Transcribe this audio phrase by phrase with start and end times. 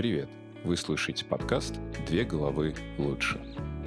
[0.00, 0.30] Привет!
[0.64, 1.74] Вы слушаете подкаст
[2.06, 3.36] «Две головы лучше».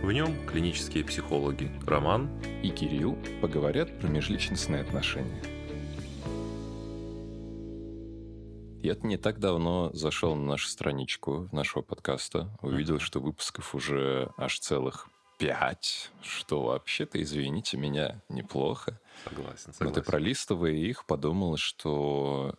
[0.04, 2.29] В нем клинические психологи Роман
[2.62, 5.41] и Кирилл поговорят про межличностные отношения.
[8.84, 14.59] Я не так давно зашел на нашу страничку нашего подкаста, увидел, что выпусков уже аж
[14.59, 15.09] целых
[15.39, 19.02] пять, что вообще-то, извините меня, неплохо.
[19.23, 19.86] Согласен, согласен.
[19.86, 22.54] Но ты пролистывая их, подумал, что...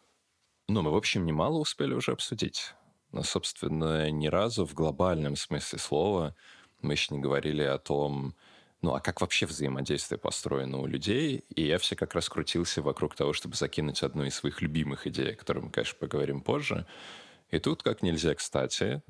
[0.66, 2.74] Ну, мы, в общем, немало успели уже обсудить.
[3.14, 6.34] Но, собственно, ни разу в глобальном смысле слова
[6.82, 8.34] мы еще не говорили о том,
[8.82, 11.44] ну, а как вообще взаимодействие построено у людей?
[11.54, 15.30] И я все как раз крутился вокруг того, чтобы закинуть одну из своих любимых идей,
[15.30, 16.88] о которой мы, конечно, поговорим позже.
[17.52, 19.00] И тут, как нельзя кстати,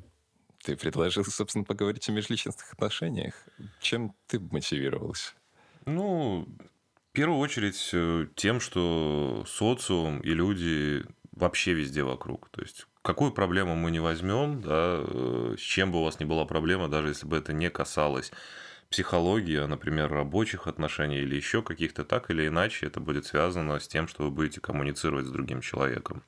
[0.62, 3.34] ты предложил, собственно, поговорить о межличностных отношениях.
[3.80, 5.32] Чем ты мотивировался?
[5.86, 6.46] Ну,
[7.08, 12.50] в первую очередь э, тем, что социум и люди вообще везде вокруг.
[12.50, 16.24] То есть какую проблему мы не возьмем, да, э, с чем бы у вас ни
[16.24, 18.32] была проблема, даже если бы это не касалось
[18.90, 23.86] психологии, а, например, рабочих отношений или еще каких-то, так или иначе это будет связано с
[23.86, 26.22] тем, что вы будете коммуницировать с другим человеком.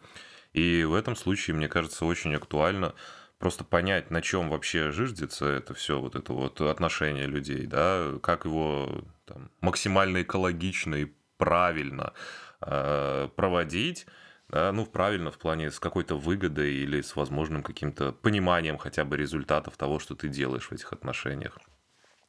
[0.53, 2.95] И в этом случае, мне кажется, очень актуально
[3.39, 8.45] просто понять, на чем вообще жиждется это все, вот это вот отношение людей, да, как
[8.45, 12.12] его там, максимально экологично и правильно
[12.61, 14.06] э, проводить,
[14.48, 19.16] да, ну, правильно, в плане с какой-то выгодой или с возможным каким-то пониманием хотя бы
[19.16, 21.58] результатов того, что ты делаешь в этих отношениях.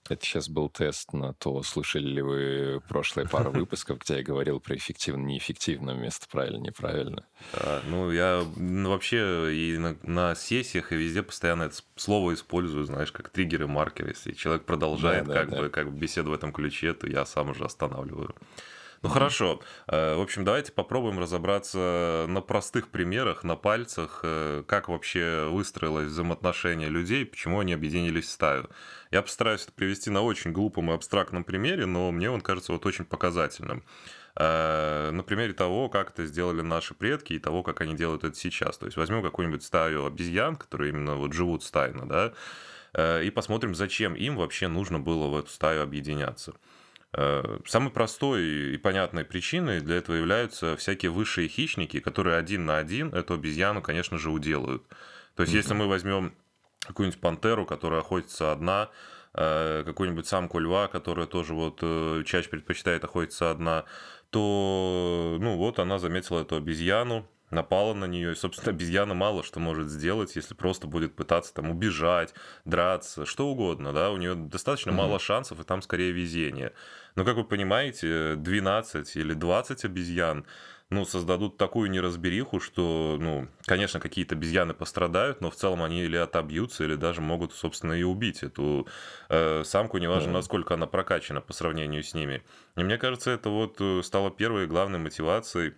[0.09, 4.59] Это сейчас был тест на то, слушали ли вы прошлые пару выпусков, где я говорил
[4.59, 7.25] про эффективно-неэффективно вместо правильно-неправильно.
[7.53, 12.85] Да, ну, я ну, вообще и на, на сессиях, и везде постоянно это слово использую,
[12.85, 14.09] знаешь, как триггеры, маркеры.
[14.09, 15.61] Если человек продолжает да, да, как, да.
[15.61, 18.33] Бы, как бы беседу в этом ключе, то я сам уже останавливаю.
[19.03, 19.61] Ну хорошо.
[19.87, 26.07] Э, в общем, давайте попробуем разобраться на простых примерах, на пальцах, э, как вообще выстроилось
[26.07, 28.69] взаимоотношение людей, почему они объединились в стаю.
[29.11, 32.85] Я постараюсь это привести на очень глупом и абстрактном примере, но мне он кажется вот
[32.85, 33.83] очень показательным.
[34.35, 38.35] Э, на примере того, как это сделали наши предки и того, как они делают это
[38.35, 38.79] сейчас.
[38.79, 42.33] То есть возьмем какую-нибудь стаю обезьян, которые именно вот живут стайно, да,
[43.21, 46.53] и посмотрим, зачем им вообще нужно было в эту стаю объединяться.
[47.13, 52.77] Э, самой простой и понятной причиной для этого являются всякие высшие хищники, которые один на
[52.77, 54.83] один эту обезьяну, конечно же, уделают.
[55.35, 55.57] То есть, mm-hmm.
[55.57, 56.33] если мы возьмем
[56.85, 58.89] какую-нибудь пантеру, которая охотится одна,
[59.33, 63.85] э, какую-нибудь самку льва, которая тоже вот э, чаще предпочитает охотиться одна,
[64.29, 69.59] то, ну вот, она заметила эту обезьяну, напала на нее, и, собственно, обезьяна мало что
[69.59, 72.33] может сделать, если просто будет пытаться там убежать,
[72.65, 74.93] драться, что угодно, да, у нее достаточно mm-hmm.
[74.93, 76.73] мало шансов, и там скорее везение.
[77.15, 80.45] Но, как вы понимаете, 12 или 20 обезьян,
[80.89, 86.15] ну, создадут такую неразбериху, что, ну, конечно, какие-то обезьяны пострадают, но в целом они или
[86.15, 88.87] отобьются, или даже могут, собственно, и убить эту
[89.27, 92.41] э, самку, неважно, насколько она прокачана по сравнению с ними.
[92.77, 95.73] И мне кажется, это вот э, стало первой главной мотивацией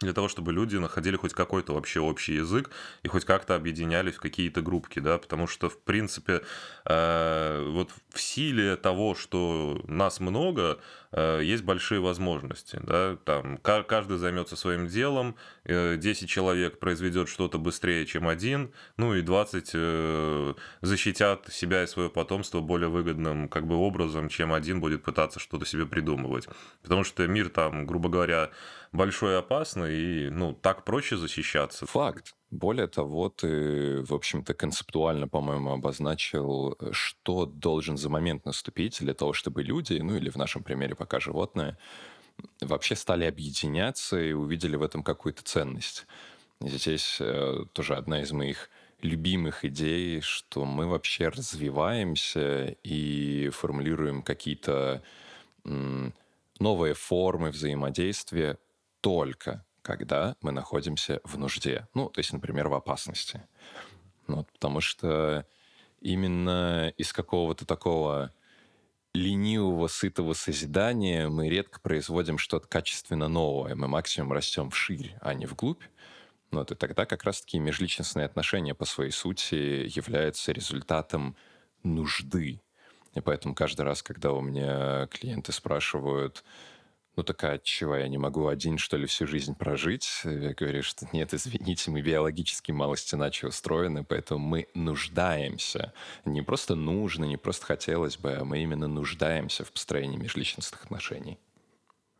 [0.00, 2.70] для того, чтобы люди находили хоть какой-то вообще общий язык
[3.02, 6.42] и хоть как-то объединялись в какие-то группки, да, потому что, в принципе,
[6.84, 10.78] э, вот в силе того, что нас много,
[11.12, 17.58] э, есть большие возможности, да, там каждый займется своим делом, э, 10 человек произведет что-то
[17.58, 23.66] быстрее, чем один, ну и 20 э, защитят себя и свое потомство более выгодным как
[23.66, 26.48] бы образом, чем один будет пытаться что-то себе придумывать,
[26.82, 28.50] потому что мир там, грубо говоря,
[28.92, 31.86] большой и опасный, и, ну, так проще защищаться.
[31.86, 32.34] Факт.
[32.50, 39.34] Более того, ты, в общем-то, концептуально, по-моему, обозначил, что должен за момент наступить для того,
[39.34, 41.76] чтобы люди, ну или в нашем примере пока животные,
[42.60, 46.06] вообще стали объединяться и увидели в этом какую-то ценность.
[46.60, 48.70] Здесь э, тоже одна из моих
[49.02, 55.02] любимых идей, что мы вообще развиваемся и формулируем какие-то
[56.58, 58.58] новые формы взаимодействия
[59.00, 61.88] только когда мы находимся в нужде.
[61.94, 63.42] Ну, то есть, например, в опасности.
[64.26, 65.46] Ну, потому что
[66.00, 68.32] именно из какого-то такого
[69.14, 73.74] ленивого, сытого созидания мы редко производим что-то качественно новое.
[73.74, 75.82] Мы максимум растем вширь, а не вглубь.
[76.50, 81.36] Ну, вот, и тогда как раз-таки межличностные отношения по своей сути являются результатом
[81.82, 82.60] нужды.
[83.14, 86.44] И поэтому каждый раз, когда у меня клиенты спрашивают,
[87.18, 90.20] ну такая, чего, я не могу один, что ли, всю жизнь прожить?
[90.22, 95.92] Я говорю, что нет, извините, мы биологически малость иначе устроены, поэтому мы нуждаемся.
[96.24, 101.40] Не просто нужно, не просто хотелось бы, а мы именно нуждаемся в построении межличностных отношений.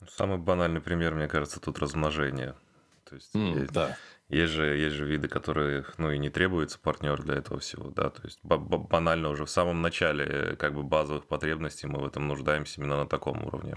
[0.09, 2.57] Самый банальный пример, мне кажется, тут размножение.
[3.09, 3.97] То есть, mm, да.
[4.29, 8.11] Есть же, есть же виды, которые, ну, и не требуется партнер для этого всего, да,
[8.11, 12.81] то есть банально уже в самом начале как бы базовых потребностей мы в этом нуждаемся
[12.81, 13.77] именно на таком уровне.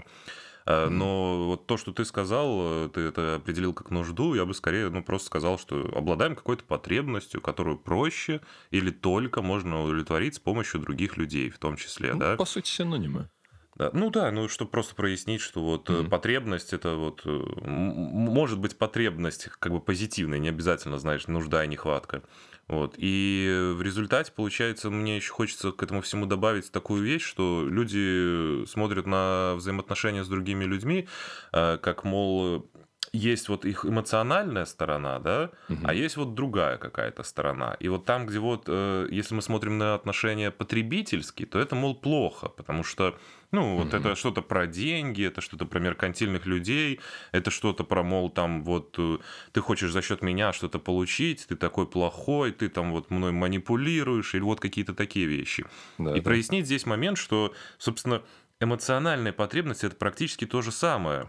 [0.66, 4.54] Э, но вот то, что ты сказал, э, ты это определил как нужду, я бы
[4.54, 10.38] скорее, ну, просто сказал, что обладаем какой-то потребностью, которую проще или только можно удовлетворить с
[10.38, 12.36] помощью других людей, в том числе, ну, да?
[12.36, 13.28] По сути, синонимы.
[13.76, 13.90] Да.
[13.94, 16.08] Ну да, ну чтобы просто прояснить, что вот mm-hmm.
[16.10, 22.22] потребность это вот может быть потребность как бы позитивная, не обязательно, знаешь, нужда и нехватка.
[22.68, 22.94] Вот.
[22.96, 28.64] И в результате, получается, мне еще хочется к этому всему добавить такую вещь, что люди
[28.66, 31.08] смотрят на взаимоотношения с другими людьми,
[31.52, 32.66] э, как, мол,
[33.12, 35.80] есть вот их эмоциональная сторона, да, угу.
[35.84, 37.76] а есть вот другая какая-то сторона.
[37.78, 41.94] И вот там, где вот, э, если мы смотрим на отношения потребительские, то это, мол,
[41.94, 43.18] плохо, потому что,
[43.52, 43.96] ну, вот угу.
[43.96, 47.00] это что-то про деньги, это что-то про меркантильных людей,
[47.32, 49.18] это что-то про, мол, там вот э,
[49.52, 54.34] ты хочешь за счет меня что-то получить, ты такой плохой, ты там вот мной манипулируешь,
[54.34, 55.66] или вот какие-то такие вещи.
[55.98, 56.22] Да, и да.
[56.22, 58.22] прояснить здесь момент, что, собственно,
[58.58, 61.28] эмоциональная потребность это практически то же самое.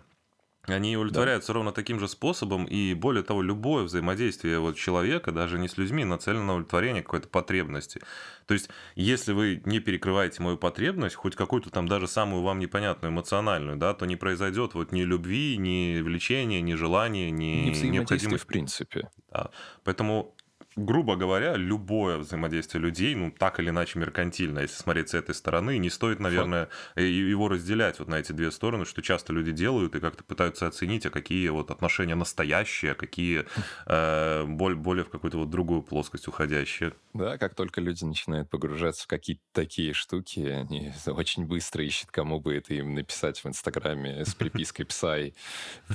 [0.66, 1.56] Они удовлетворяются да.
[1.56, 6.06] ровно таким же способом, и более того, любое взаимодействие вот человека, даже не с людьми,
[6.06, 8.00] нацелено на удовлетворение какой-то потребности.
[8.46, 13.12] То есть, если вы не перекрываете мою потребность, хоть какую-то там даже самую вам непонятную
[13.12, 18.44] эмоциональную, да, то не произойдет вот ни любви, ни влечения, ни желания, ни необходимости.
[18.44, 19.10] в принципе.
[19.32, 19.50] Да.
[19.84, 20.34] Поэтому
[20.76, 25.78] грубо говоря, любое взаимодействие людей, ну, так или иначе меркантильно, если смотреть с этой стороны,
[25.78, 27.02] не стоит, наверное, Факт.
[27.02, 31.06] его разделять вот на эти две стороны, что часто люди делают и как-то пытаются оценить,
[31.06, 33.46] а какие вот отношения настоящие, а какие
[33.86, 36.94] э, более в какую-то вот другую плоскость уходящие.
[37.14, 42.40] Да, как только люди начинают погружаться в какие-то такие штуки, они очень быстро ищут, кому
[42.40, 45.36] бы это им написать в Инстаграме с припиской «Псай»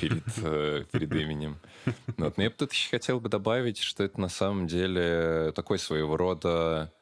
[0.01, 1.59] перед, э, перед именем.
[2.17, 2.37] Вот.
[2.37, 6.17] Но я бы тут еще хотел бы добавить, что это на самом деле такой своего
[6.17, 6.93] рода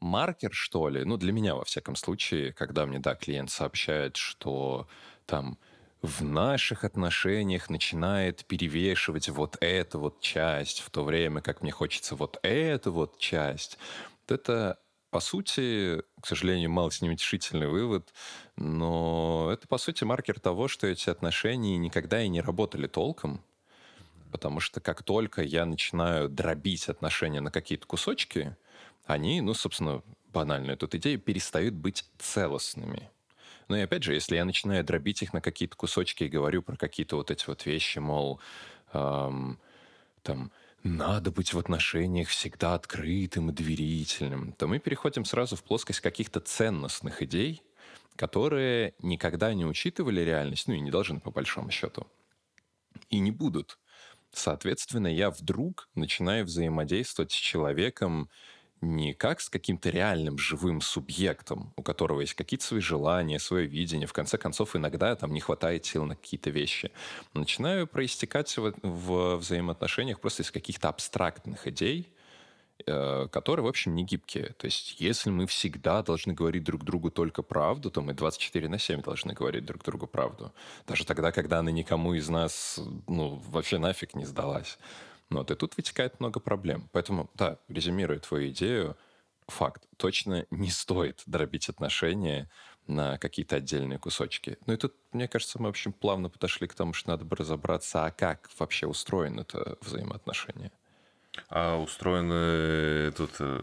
[0.00, 4.88] маркер, что ли, ну, для меня, во всяком случае, когда мне, да, клиент сообщает, что
[5.26, 5.58] там
[6.02, 12.14] в наших отношениях начинает перевешивать вот эта вот часть, в то время как мне хочется
[12.16, 13.78] вот эту вот часть,
[14.28, 14.78] вот это,
[15.10, 18.12] по сути, к сожалению, мало с неутешительный вывод,
[18.56, 23.42] но это, по сути, маркер того, что эти отношения никогда и не работали толком,
[24.34, 28.56] потому что как только я начинаю дробить отношения на какие-то кусочки,
[29.06, 30.02] они, ну, собственно,
[30.32, 33.12] банальная тут идея, перестают быть целостными.
[33.68, 36.76] Ну и опять же, если я начинаю дробить их на какие-то кусочки и говорю про
[36.76, 38.40] какие-то вот эти вот вещи, мол,
[38.92, 39.60] эм,
[40.22, 40.50] там,
[40.82, 46.40] надо быть в отношениях всегда открытым и доверительным, то мы переходим сразу в плоскость каких-то
[46.40, 47.62] ценностных идей,
[48.16, 52.08] которые никогда не учитывали реальность, ну и не должны по большому счету,
[53.10, 53.78] и не будут.
[54.36, 58.28] Соответственно, я вдруг начинаю взаимодействовать с человеком
[58.80, 64.06] не как с каким-то реальным живым субъектом, у которого есть какие-то свои желания, свое видение.
[64.06, 66.92] В конце концов, иногда там не хватает сил на какие-то вещи.
[67.32, 72.13] Начинаю проистекать в, в взаимоотношениях просто из каких-то абстрактных идей,
[72.84, 74.54] которые, в общем, не гибкие.
[74.58, 78.78] То есть, если мы всегда должны говорить друг другу только правду, то мы 24 на
[78.78, 80.52] 7 должны говорить друг другу правду.
[80.86, 84.78] Даже тогда, когда она никому из нас, ну, вообще нафиг не сдалась.
[85.30, 86.88] Ну, вот, и тут вытекает много проблем.
[86.92, 88.96] Поэтому, да, резюмируя твою идею,
[89.46, 92.50] факт, точно не стоит дробить отношения
[92.86, 94.58] на какие-то отдельные кусочки.
[94.66, 97.36] Ну и тут, мне кажется, мы, в общем, плавно подошли к тому, что надо бы
[97.36, 100.70] разобраться, а как вообще устроено это взаимоотношение.
[101.48, 103.62] А устроены тут э,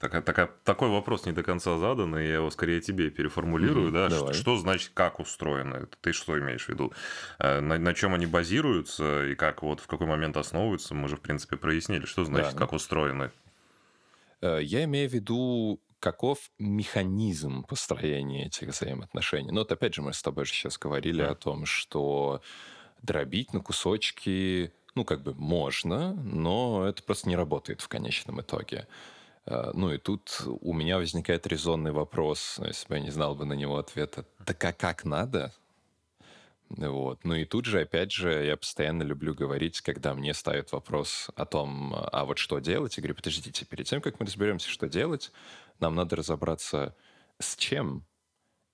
[0.00, 4.08] так, так, такой вопрос не до конца задан, и я его скорее тебе переформулирую, mm-hmm,
[4.08, 4.10] да?
[4.10, 5.88] Что, что значит, как устроено?
[6.00, 6.92] Ты что имеешь в виду?
[7.38, 10.94] Э, на, на чем они базируются и как вот в какой момент основываются?
[10.94, 12.58] Мы же, в принципе, прояснили, что значит, да.
[12.58, 13.30] как устроены.
[14.40, 19.50] Э, я имею в виду, каков механизм построения этих взаимоотношений.
[19.52, 21.32] Ну, вот опять же, мы с тобой же сейчас говорили mm-hmm.
[21.32, 22.40] о том, что
[23.02, 28.86] дробить на кусочки ну, как бы можно, но это просто не работает в конечном итоге.
[29.46, 33.34] А, ну и тут у меня возникает резонный вопрос, ну, если бы я не знал
[33.34, 35.52] бы на него ответа, так а как надо?
[36.70, 37.24] Вот.
[37.24, 41.44] Ну и тут же, опять же, я постоянно люблю говорить, когда мне ставят вопрос о
[41.44, 45.32] том, а вот что делать, я говорю, подождите, перед тем, как мы разберемся, что делать,
[45.80, 46.94] нам надо разобраться
[47.40, 48.04] с чем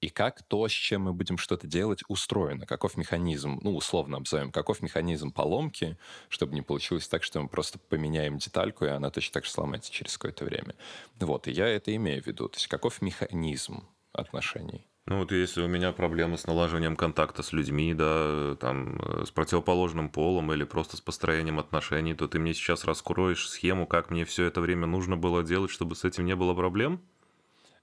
[0.07, 4.53] и как то, с чем мы будем что-то делать, устроено, каков механизм, ну, условно обзовем,
[4.53, 5.99] каков механизм поломки,
[6.29, 9.91] чтобы не получилось так, что мы просто поменяем детальку, и она точно так же сломается
[9.91, 10.77] через какое-то время.
[11.19, 12.49] Вот, и я это имею в виду.
[12.49, 14.87] То есть каков механизм отношений.
[15.07, 19.33] Ну вот если у меня проблемы с налаживанием контакта с людьми, да, там, э, с
[19.33, 24.25] противоположным полом или просто с построением отношений, то ты мне сейчас раскроешь схему, как мне
[24.25, 27.03] все это время нужно было делать, чтобы с этим не было проблем?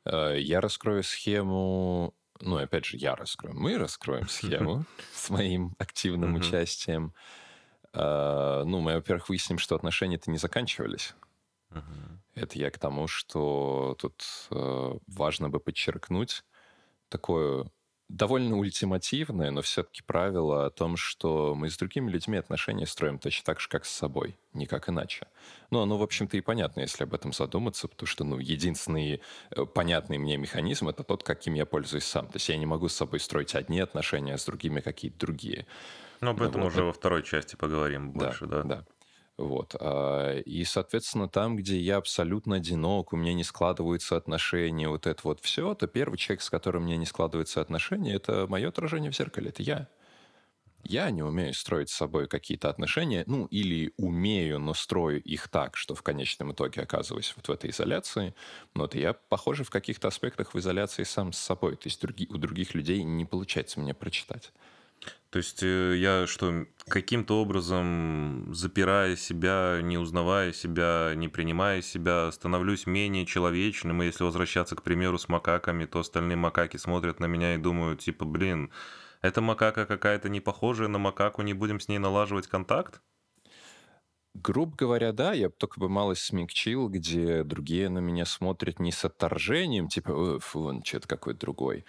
[0.06, 6.36] Э, я раскрою схему, ну, опять же, я раскрою, мы раскроем схему с моим активным
[6.36, 7.14] участием.
[7.94, 11.16] Э, ну, мы, во-первых, выясним, что отношения-то не заканчивались.
[12.36, 16.44] Это я к тому, что тут важно бы подчеркнуть,
[17.10, 17.66] такое
[18.10, 23.46] довольно ультимативное, но все-таки правило о том, что мы с другими людьми отношения строим точно
[23.46, 25.28] так же, как с собой, никак иначе.
[25.72, 29.66] Ну, оно, в общем-то, и понятно, если об этом задуматься, потому что, ну, единственный э,
[29.66, 32.28] понятный мне механизм— это тот, каким я пользуюсь сам.
[32.28, 35.66] То есть я не могу с собой строить одни отношения, а с другими какие-то другие.
[36.22, 36.74] Ну, об этом ну, вот.
[36.74, 38.64] уже во второй части поговорим больше, да?
[38.64, 38.86] Да, да.
[39.38, 39.76] Вот.
[39.80, 45.22] А, и, соответственно, там, где я абсолютно одинок, у меня не складываются отношения, вот это
[45.24, 49.10] вот все, то первый человек, с которым у меня не складываются отношения, это мое отражение
[49.12, 49.88] в зеркале, это я.
[50.86, 55.78] Я не умею строить с собой какие-то отношения, ну, или умею, но строю их так,
[55.78, 58.36] что в конечном итоге оказываюсь вот в этой изоляции.
[58.76, 61.78] Но вот я, похоже, в каких-то аспектах в изоляции сам с собой.
[61.78, 64.52] То есть у других людей не получается мне прочитать.
[65.30, 72.32] То есть э, я что, каким-то образом, запирая себя, не узнавая себя, не принимая себя,
[72.32, 77.26] становлюсь менее человечным, и если возвращаться, к примеру, с макаками, то остальные макаки смотрят на
[77.26, 78.70] меня и думают, типа, блин,
[79.22, 83.02] эта макака какая-то не похожая на макаку, не будем с ней налаживать контакт?
[84.36, 89.06] Грубо говоря, да, я только бы малость смягчил, где другие на меня смотрят не с
[89.06, 91.86] отторжением, типа, фу, он что-то какой-то другой.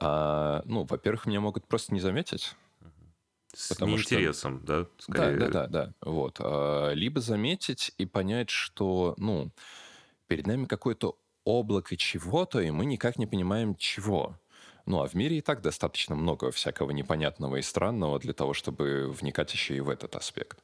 [0.00, 2.54] А, ну, во-первых, меня могут просто не заметить.
[3.54, 4.66] С Потому неинтересом, что...
[4.66, 5.38] да, скорее.
[5.38, 5.94] Да, да, да, да.
[6.02, 6.36] Вот.
[6.40, 9.50] А, либо заметить и понять, что, ну,
[10.26, 14.38] перед нами какое-то облако чего-то, и мы никак не понимаем, чего.
[14.84, 19.10] Ну, а в мире и так достаточно много всякого непонятного и странного для того, чтобы
[19.10, 20.62] вникать еще и в этот аспект.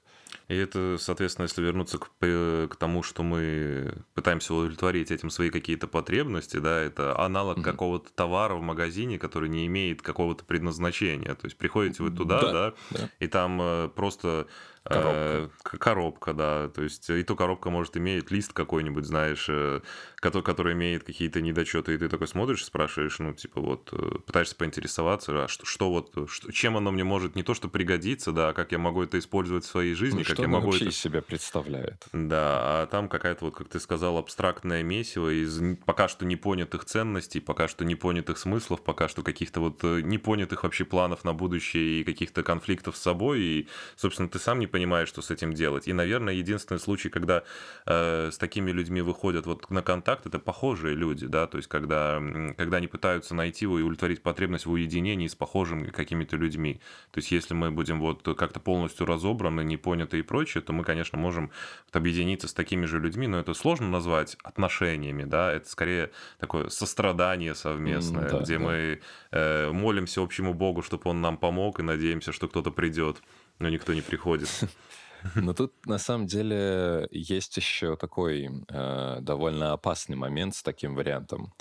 [0.49, 5.87] И это, соответственно, если вернуться к, к тому, что мы пытаемся удовлетворить этим свои какие-то
[5.87, 7.62] потребности, да, это аналог mm-hmm.
[7.62, 11.35] какого-то товара в магазине, который не имеет какого-то предназначения.
[11.35, 13.11] То есть приходите вы туда, да, да, да.
[13.21, 14.47] и там э, просто
[14.85, 15.50] Коробка.
[15.73, 16.69] Э, коробка, да.
[16.69, 19.81] То есть и то коробка может иметь лист какой-нибудь, знаешь, э,
[20.17, 24.55] который, который имеет какие-то недочеты, и ты такой смотришь, спрашиваешь, ну, типа вот, э, пытаешься
[24.57, 28.50] поинтересоваться, а что, что вот, что, чем оно мне может не то, что пригодиться, да,
[28.50, 30.91] а как я могу это использовать в своей жизни, ну, как я могу вообще это...
[30.91, 32.07] из себя представляет.
[32.12, 37.41] Да, а там какая-то вот, как ты сказал, абстрактное месиво из пока что непонятых ценностей,
[37.41, 42.43] пока что непонятых смыслов, пока что каких-то вот непонятых вообще планов на будущее и каких-то
[42.43, 45.87] конфликтов с собой, и, собственно, ты сам не понимаешь, что с этим делать.
[45.87, 47.45] И, наверное, единственный случай, когда
[47.87, 52.21] э, с такими людьми выходят вот на контакт, это похожие люди, да, то есть когда,
[52.57, 56.81] когда они пытаются найти и удовлетворить потребность в уединении с похожими какими-то людьми.
[57.12, 60.83] То есть если мы будем вот как-то полностью разобраны, не поняты и прочее, то мы,
[60.83, 61.52] конечно, можем
[61.87, 66.69] вот объединиться с такими же людьми, но это сложно назвать отношениями, да, это скорее такое
[66.69, 68.64] сострадание совместное, да, где да.
[68.64, 69.00] мы
[69.31, 73.23] э, молимся общему Богу, чтобы он нам помог, и надеемся, что кто-то придет
[73.58, 74.49] но никто не приходит.
[75.34, 81.54] Но тут на самом деле есть еще такой э, довольно опасный момент с таким вариантом.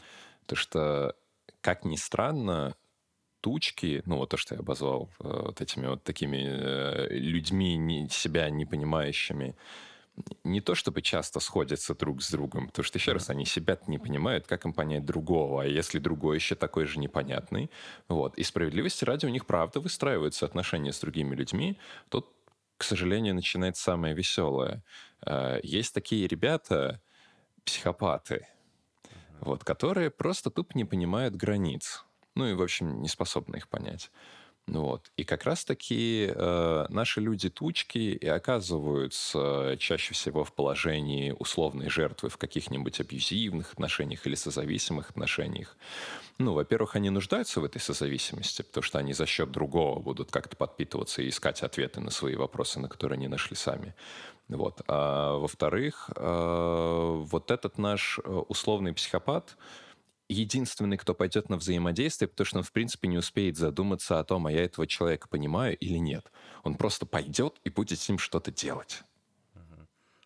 [0.47, 1.15] То что,
[1.62, 2.75] как ни странно,
[3.39, 8.09] тучки, ну вот то, что я обозвал э, вот этими вот такими э, людьми, не,
[8.09, 9.55] себя не понимающими,
[10.43, 13.98] не то чтобы часто сходятся друг с другом, потому что, еще раз, они себя не
[13.98, 17.72] понимают, как им понять другого, а если другой еще такой же непонятный,
[18.08, 21.79] вот, и справедливости ради у них правда выстраиваются отношения с другими людьми,
[22.10, 22.29] тут,
[22.77, 24.84] к сожалению, начинается самое веселое.
[25.25, 27.01] Э, есть такие ребята,
[27.65, 28.48] психопаты,
[29.41, 32.05] вот, которые просто тупо не понимают границ,
[32.36, 34.12] ну и, в общем, не способны их понять.
[34.67, 35.12] Ну вот.
[35.17, 42.38] И как раз-таки э, наши люди-тучки и оказываются чаще всего в положении условной жертвы в
[42.38, 45.75] каких-нибудь абьюзивных отношениях или созависимых отношениях.
[46.39, 50.55] Ну, во-первых, они нуждаются в этой созависимости, потому что они за счет другого будут как-то
[50.55, 53.93] подпитываться и искать ответы на свои вопросы, на которые они нашли сами.
[54.48, 54.82] Вот.
[54.88, 59.58] А во-вторых, э, вот этот наш э, условный психопат,
[60.30, 64.48] единственный, кто пойдет на взаимодействие, потому что он, в принципе, не успеет задуматься о том,
[64.48, 66.32] а я этого человека понимаю или нет.
[66.63, 69.03] Он просто пойдет и будет с ним что-то делать.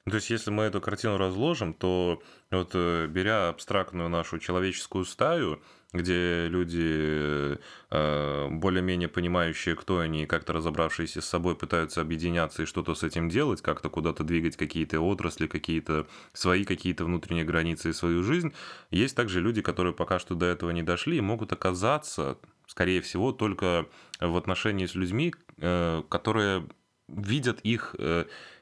[0.10, 5.62] То есть, если мы эту картину разложим, то вот э, беря абстрактную нашу человеческую стаю,
[5.94, 7.58] где люди,
[7.89, 13.03] э, более-менее понимающие, кто они, и как-то разобравшиеся с собой, пытаются объединяться и что-то с
[13.03, 18.53] этим делать, как-то куда-то двигать какие-то отрасли, какие-то свои какие-то внутренние границы и свою жизнь.
[18.91, 23.32] Есть также люди, которые пока что до этого не дошли и могут оказаться, скорее всего,
[23.32, 23.86] только
[24.20, 26.67] в отношении с людьми, э, которые
[27.08, 27.96] видят их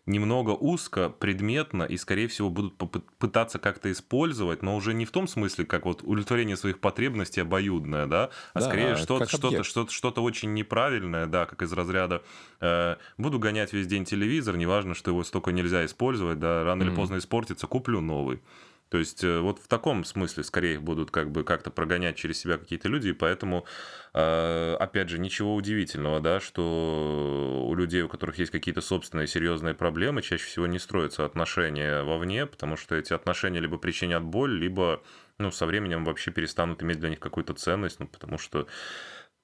[0.06, 2.76] немного узко, предметно и, скорее всего, будут
[3.18, 8.06] пытаться как-то использовать, но уже не в том смысле, как вот удовлетворение своих потребностей обоюдное,
[8.06, 12.22] да, а да, скорее что-то, что-то, что-то, что-то очень неправильное, да, как из разряда
[12.62, 16.88] э, буду гонять весь день телевизор, неважно, что его столько нельзя использовать, да, рано mm-hmm.
[16.88, 18.42] или поздно испортится, куплю новый.
[18.90, 22.58] То есть э, вот в таком смысле скорее будут как бы как-то прогонять через себя
[22.58, 23.66] какие-то люди, и поэтому,
[24.14, 29.74] э, опять же, ничего удивительного, да, что у людей, у которых есть какие-то собственные серьезные
[29.74, 35.02] проблемы, чаще всего не строятся отношения вовне, потому что эти отношения либо причинят боль, либо
[35.38, 38.68] ну, со временем вообще перестанут иметь для них какую-то ценность, ну, потому что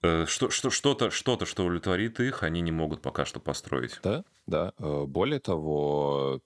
[0.01, 3.99] что, что, что-то, что-то, что удовлетворит их, они не могут пока что построить.
[4.03, 4.73] Да, да.
[4.79, 6.41] Более того,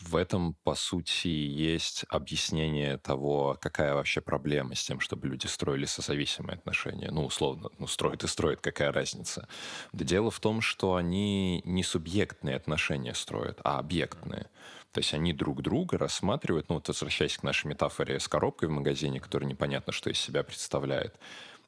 [0.00, 5.86] в этом, по сути, есть объяснение того, какая вообще проблема с тем, чтобы люди строили
[5.86, 7.10] созависимые отношения.
[7.10, 9.48] Ну, условно, ну, строят и строят, какая разница.
[9.92, 14.50] Да дело в том, что они не субъектные отношения строят, а объектные.
[14.92, 18.72] То есть они друг друга рассматривают, ну, вот возвращаясь к нашей метафоре с коробкой в
[18.72, 21.16] магазине, которая непонятно, что из себя представляет.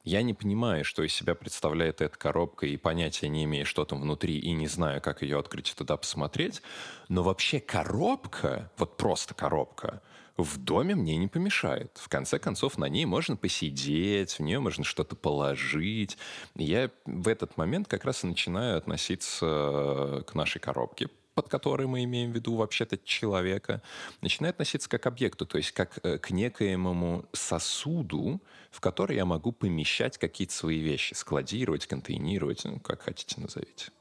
[0.09, 4.01] Я не понимаю, что из себя представляет эта коробка, и понятия не имею, что там
[4.01, 6.63] внутри, и не знаю, как ее открыть и туда посмотреть.
[7.09, 10.01] Но вообще коробка, вот просто коробка,
[10.35, 11.91] в доме мне не помешает.
[12.01, 16.17] В конце концов, на ней можно посидеть, в нее можно что-то положить.
[16.55, 22.03] Я в этот момент как раз и начинаю относиться к нашей коробке под которой мы
[22.03, 23.81] имеем в виду вообще-то человека,
[24.19, 28.41] начинает относиться как к объекту, то есть как э, к некоемому сосуду,
[28.71, 33.91] в который я могу помещать какие-то свои вещи, складировать, контейнировать, ну, как хотите назовите.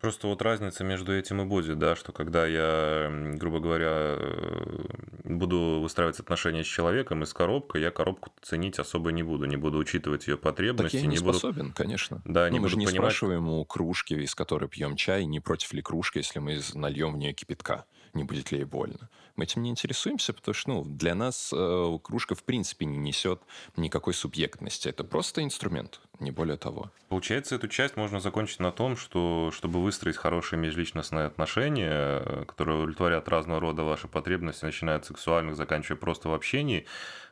[0.00, 4.86] Просто вот разница между этим и будет, да, что когда я, грубо говоря, э,
[5.24, 9.76] буду выстраивать отношения с человеком из коробкой, я коробку ценить особо не буду, не буду
[9.76, 10.96] учитывать ее потребности.
[10.96, 11.74] Так я не, не способен, буду...
[11.74, 12.22] конечно.
[12.24, 13.12] Да, ну, не мы же не понимать...
[13.12, 17.18] спрашиваем у кружки, из которой пьем чай, не против ли кружки, если мы нальем в
[17.18, 19.08] нее кипятка не будет ли ей больно.
[19.36, 23.40] Мы этим не интересуемся, потому что ну, для нас э, кружка в принципе не несет
[23.76, 24.88] никакой субъектности.
[24.88, 26.90] Это просто инструмент, не более того.
[27.08, 32.78] Получается, эту часть можно закончить на том, что чтобы выстроить хорошие межличностные отношения, э, которые
[32.78, 36.86] удовлетворят разного рода ваши потребности, начиная от сексуальных, заканчивая просто в общении,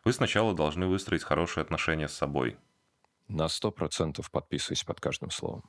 [0.04, 2.56] вы сначала должны выстроить хорошие отношения с собой.
[3.28, 5.62] На сто процентов подписываюсь под каждым словом.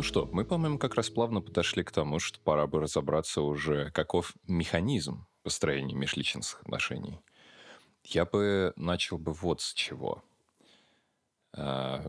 [0.00, 3.90] Ну что, мы, по-моему, как раз плавно подошли к тому, что пора бы разобраться уже,
[3.90, 7.20] каков механизм построения межличностных отношений.
[8.04, 10.24] Я бы начал бы вот с чего.
[11.52, 12.08] А,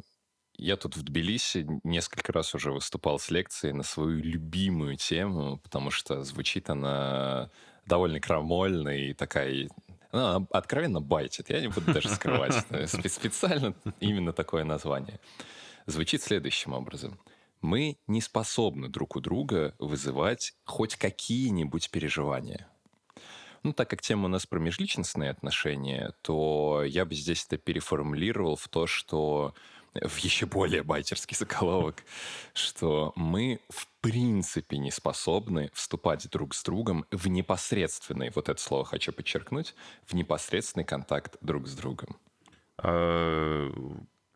[0.56, 5.92] я тут в Тбилиси несколько раз уже выступал с лекцией на свою любимую тему, потому
[5.92, 7.52] что звучит она
[7.86, 9.68] довольно крамольно и такая
[10.12, 11.50] она откровенно байтит.
[11.50, 12.56] Я не буду даже скрывать.
[12.88, 15.20] Специально именно такое название.
[15.88, 17.20] Звучит следующим образом–
[17.62, 22.68] мы не способны друг у друга вызывать хоть какие-нибудь переживания.
[23.64, 28.56] Ну, так как тема у нас про межличностные отношения, то я бы здесь это переформулировал
[28.56, 29.54] в то, что
[29.94, 32.04] в еще более байтерский заголовок,
[32.54, 38.86] что мы в принципе не способны вступать друг с другом в непосредственный, вот это слово
[38.86, 39.76] хочу подчеркнуть,
[40.08, 42.18] в непосредственный контакт друг с другом.
[42.78, 43.70] А,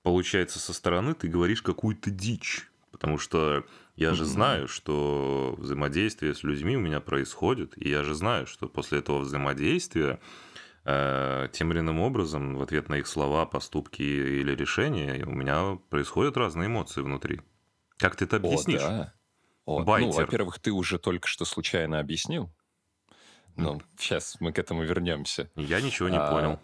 [0.03, 2.69] получается, со стороны ты говоришь какую-то дичь.
[2.95, 3.65] Потому что
[3.97, 8.69] я же знаю, что взаимодействие с людьми у меня происходит, и я же знаю, что
[8.69, 10.21] после этого взаимодействия
[10.85, 15.77] э, тем или иным образом в ответ на их слова, поступки или решения у меня
[15.89, 17.41] происходят разные эмоции внутри.
[17.97, 18.81] Как ты это объяснишь?
[18.81, 19.13] О, да.
[19.65, 22.49] О, ну, во-первых, ты уже только что случайно объяснил.
[23.57, 25.51] Ну, сейчас мы к этому вернемся.
[25.57, 26.59] Я ничего не а, понял.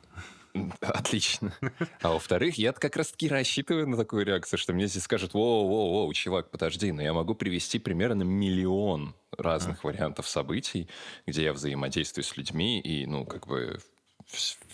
[0.81, 1.53] Отлично.
[2.01, 6.51] А во-вторых, я как раз-таки рассчитываю на такую реакцию, что мне здесь скажут, воу-воу-воу, чувак,
[6.51, 10.89] подожди, но я могу привести примерно миллион разных вариантов событий,
[11.25, 13.79] где я взаимодействую с людьми, и, ну, как бы,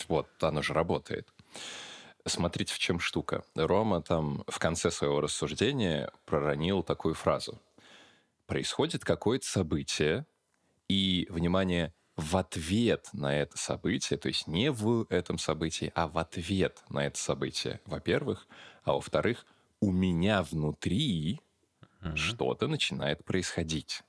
[0.07, 1.27] вот, оно же работает.
[2.25, 3.43] Смотрите, в чем штука.
[3.55, 7.61] Рома там в конце своего рассуждения проронил такую фразу.
[8.47, 10.25] Происходит какое-то событие,
[10.89, 16.17] и, внимание, в ответ на это событие, то есть не в этом событии, а в
[16.17, 18.47] ответ на это событие, во-первых,
[18.83, 19.45] а во-вторых,
[19.79, 21.39] у меня внутри
[22.03, 22.17] угу.
[22.17, 24.01] что-то начинает происходить.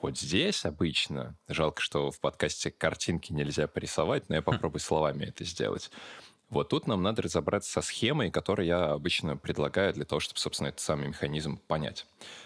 [0.00, 5.44] Вот здесь обычно, жалко, что в подкасте картинки нельзя порисовать, но я попробую словами это
[5.44, 5.90] сделать.
[6.52, 10.68] Вот тут нам надо разобраться со схемой, которую я обычно предлагаю для того, чтобы, собственно,
[10.68, 12.04] этот самый механизм понять.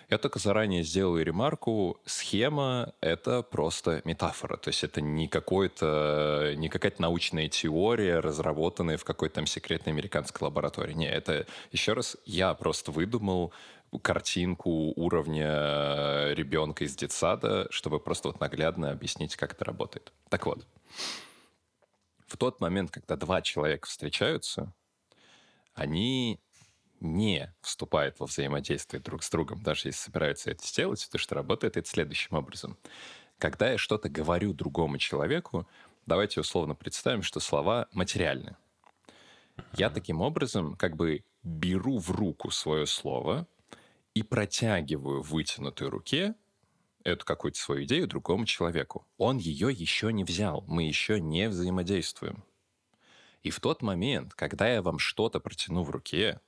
[0.08, 1.98] Я только заранее сделаю ремарку.
[2.06, 4.58] Схема— это просто метафора.
[4.58, 10.44] То есть это не, какой-то, не какая-то научная теория, разработанная в какой-то там секретной американской
[10.46, 10.92] лаборатории.
[10.92, 13.52] Не, это, еще раз, я просто выдумал
[14.02, 20.12] картинку уровня ребенка из детсада, чтобы просто вот наглядно объяснить, как это работает.
[20.28, 20.64] Так вот,
[22.26, 24.72] в тот момент, когда два человека встречаются,
[25.74, 26.40] они
[27.00, 31.76] не вступают во взаимодействие друг с другом, даже если собираются это сделать, потому что работает
[31.76, 32.78] это следующим образом.
[33.38, 35.68] Когда я что-то говорю другому человеку,
[36.06, 38.56] давайте условно представим, что слова материальны.
[39.74, 43.46] Я таким образом как бы беру в руку свое слово
[44.14, 46.34] и протягиваю в вытянутой руке
[47.06, 49.06] эту какую-то свою идею другому человеку.
[49.16, 52.44] Он ее еще не взял, мы еще не взаимодействуем.
[53.42, 56.40] И в тот момент, когда я вам что-то протяну в руке,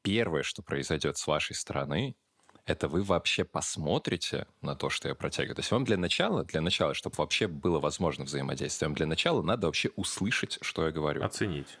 [0.00, 2.16] первое, что произойдет с вашей стороны,
[2.64, 5.56] это вы вообще посмотрите на то, что я протягиваю.
[5.56, 9.42] То есть вам для начала, для начала, чтобы вообще было возможно взаимодействие, вам для начала
[9.42, 11.22] надо вообще услышать, что я говорю.
[11.24, 11.78] Оценить.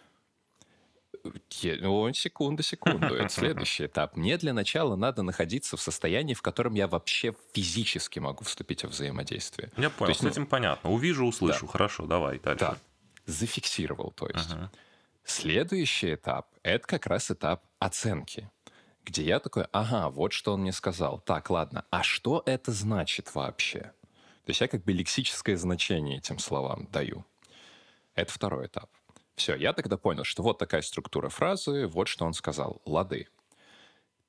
[1.24, 3.14] Ну, секунду, секунду.
[3.14, 4.16] Это следующий этап.
[4.16, 8.88] Мне для начала надо находиться в состоянии, в котором я вообще физически могу вступить в
[8.88, 9.70] взаимодействие.
[9.76, 10.90] Я понял, есть, с ну, этим понятно.
[10.90, 11.66] Увижу, услышу.
[11.66, 11.72] Да.
[11.72, 12.60] Хорошо, давай дальше.
[12.60, 12.76] Да.
[13.26, 14.50] Зафиксировал, то есть.
[14.52, 14.70] Ага.
[15.24, 18.50] Следующий этап– это как раз этап оценки
[19.04, 21.20] где я такой, ага, вот что он мне сказал.
[21.20, 23.92] Так, ладно, а что это значит вообще?
[24.44, 27.24] То есть я как бы лексическое значение этим словам даю.
[28.14, 28.90] Это второй этап.
[29.34, 32.82] Все, я тогда понял, что вот такая структура фразы, вот что он сказал.
[32.84, 33.28] Лады.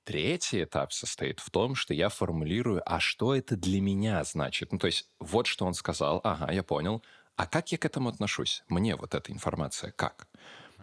[0.05, 4.71] Третий этап состоит в том, что я формулирую, а что это для меня значит.
[4.71, 7.03] Ну, то есть вот что он сказал, ага, я понял.
[7.35, 8.63] А как я к этому отношусь?
[8.67, 10.27] Мне вот эта информация как?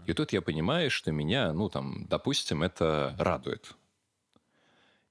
[0.07, 3.75] И тут я понимаю, что меня, ну, там, допустим, это радует.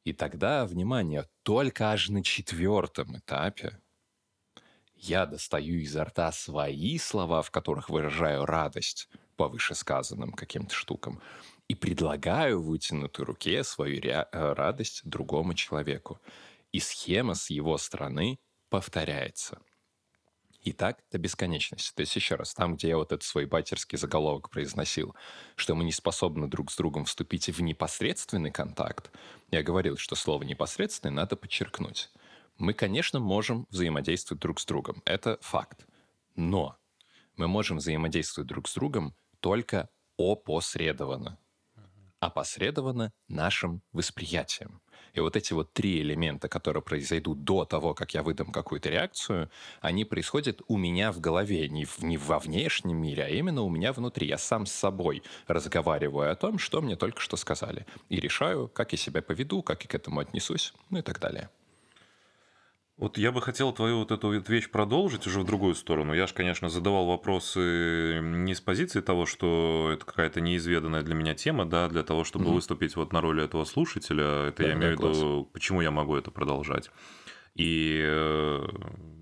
[0.03, 3.79] И тогда, внимание, только аж на четвертом этапе
[5.01, 11.21] я достаю изо рта свои слова, в которых выражаю радость по вышесказанным каким-то штукам,
[11.69, 16.19] и предлагаю вытянутой руке свою э, радость другому человеку.
[16.71, 19.59] И схема с его стороны повторяется.
[20.63, 21.93] И так до бесконечности.
[21.95, 25.15] То есть, еще раз, там, где я вот этот свой батерский заголовок произносил,
[25.55, 29.09] что мы не способны друг с другом вступить в непосредственный контакт,
[29.51, 32.09] я говорил, что слово «непосредственный» надо подчеркнуть.
[32.59, 35.01] Мы, конечно, можем взаимодействовать друг с другом.
[35.05, 35.87] Это факт.
[36.35, 36.75] Но
[37.37, 41.39] мы можем взаимодействовать друг с другом только опосредованно.
[42.19, 44.81] Опосредованно нашим восприятием.
[45.13, 49.49] И вот эти вот три элемента, которые произойдут до того, как я выдам какую-то реакцию,
[49.79, 53.69] они происходят у меня в голове, не, в, не во внешнем мире, а именно у
[53.69, 54.27] меня внутри.
[54.27, 57.87] Я сам с собой разговариваю о том, что мне только что сказали.
[58.09, 61.49] И решаю, как я себя поведу, как я к этому отнесусь, ну и так далее.
[62.99, 66.13] Вот я бы хотел твою вот эту вещь продолжить уже в другую сторону.
[66.13, 71.33] Я же, конечно, задавал вопросы не с позиции того, что это какая-то неизведанная для меня
[71.33, 72.55] тема, да, для того, чтобы угу.
[72.55, 74.47] выступить вот на роли этого слушателя.
[74.47, 76.91] Это да, я имею в виду, почему я могу это продолжать.
[77.55, 78.67] И э,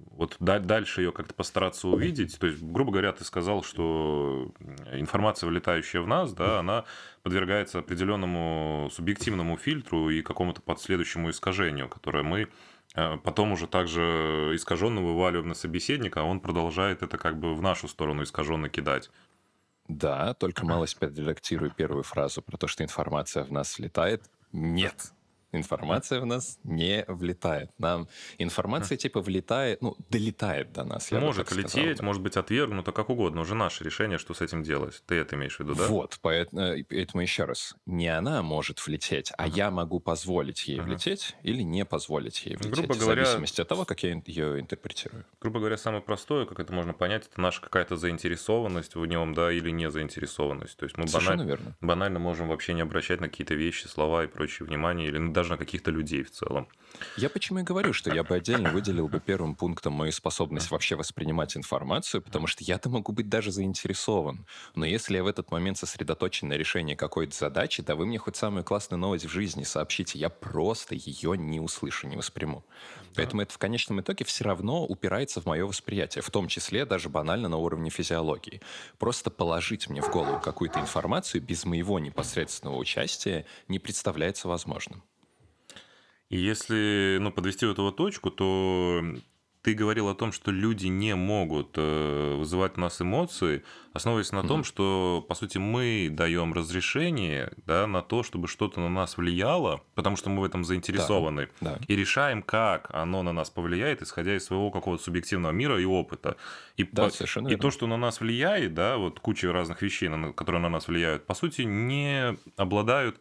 [0.10, 2.40] вот дальше ее как-то постараться увидеть.
[2.40, 4.52] То есть, грубо говоря, ты сказал, что
[4.92, 6.86] информация, вылетающая в нас, да, она
[7.22, 12.48] подвергается определенному субъективному фильтру и какому-то последующему искажению, которое мы
[13.24, 17.88] потом уже также искаженно вываливаем на собеседника, а он продолжает это как бы в нашу
[17.88, 19.10] сторону искаженно кидать.
[19.88, 24.24] Да, только малость подредактирую первую фразу про то, что информация в нас влетает.
[24.52, 25.14] Нет,
[25.52, 27.72] информация в нас не влетает.
[27.78, 28.08] Нам
[28.38, 31.12] информация типа влетает, ну, долетает до нас.
[31.12, 33.42] Может лететь, может быть отвергнута, как угодно.
[33.42, 35.02] Уже наше решение, что с этим делать.
[35.06, 35.88] Ты это имеешь в виду, да?
[35.88, 37.76] Вот, поэтому, э, поэтому еще раз.
[37.86, 39.54] Не она может влететь, а uh-huh.
[39.56, 40.84] я могу позволить ей uh-huh.
[40.84, 42.74] влететь или не позволить ей влететь.
[42.74, 45.26] Грубо говоря, в зависимости от того, как я ее интерпретирую.
[45.42, 49.52] Грубо говоря, самое простое, как это можно понять, это наша какая-то заинтересованность в нем, да,
[49.52, 50.78] или не заинтересованность.
[50.78, 51.60] То есть мы баналь...
[51.82, 55.58] банально можем вообще не обращать на какие-то вещи, слова и прочее внимание, или даже на
[55.58, 56.68] каких-то людей в целом.
[57.16, 60.96] Я почему и говорю, что я бы отдельно выделил бы первым пунктом мою способность вообще
[60.96, 64.48] воспринимать информацию, потому что я-то могу быть даже заинтересован.
[64.74, 68.36] Но если я в этот момент сосредоточен на решении какой-то задачи, да вы мне хоть
[68.36, 72.66] самую классную новость в жизни сообщите, я просто ее не услышу, не восприму.
[73.14, 77.10] Поэтому это в конечном итоге все равно упирается в мое восприятие, в том числе даже
[77.10, 78.60] банально на уровне физиологии.
[78.98, 85.04] Просто положить мне в голову какую-то информацию без моего непосредственного участия не представляется возможным.
[86.30, 89.02] И если ну, подвести вот эту точку, то
[89.64, 94.44] ты говорил о том, что люди не могут э, вызывать у нас эмоции, основываясь на
[94.44, 99.82] том, что, по сути, мы даем разрешение да, на то, чтобы что-то на нас влияло,
[99.96, 101.80] потому что мы в этом заинтересованы, Да, да.
[101.86, 106.38] и решаем, как оно на нас повлияет, исходя из своего какого-то субъективного мира и опыта.
[106.78, 107.62] И, Да, по- совершенно и верно.
[107.62, 111.34] то, что на нас влияет, да, вот куча разных вещей, которые на нас влияют, по
[111.34, 113.20] сути, не обладают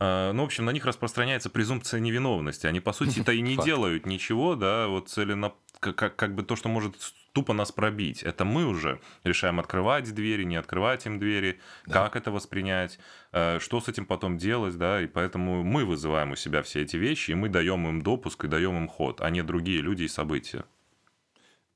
[0.00, 2.66] Ну, в общем, на них распространяется презумпция невиновности.
[2.66, 5.52] Они, по сути-то, и не делают ничего, да, вот целенно...
[5.78, 6.94] Как, как, как бы то, что может
[7.32, 8.22] тупо нас пробить.
[8.22, 12.04] Это мы уже решаем открывать двери, не открывать им двери, Да.
[12.04, 12.98] как это воспринять,
[13.32, 16.96] э, что с этим потом делать, да, и поэтому мы вызываем у себя все эти
[16.96, 20.08] вещи, и мы даем им допуск и даем им ход, а не другие люди и
[20.08, 20.64] события.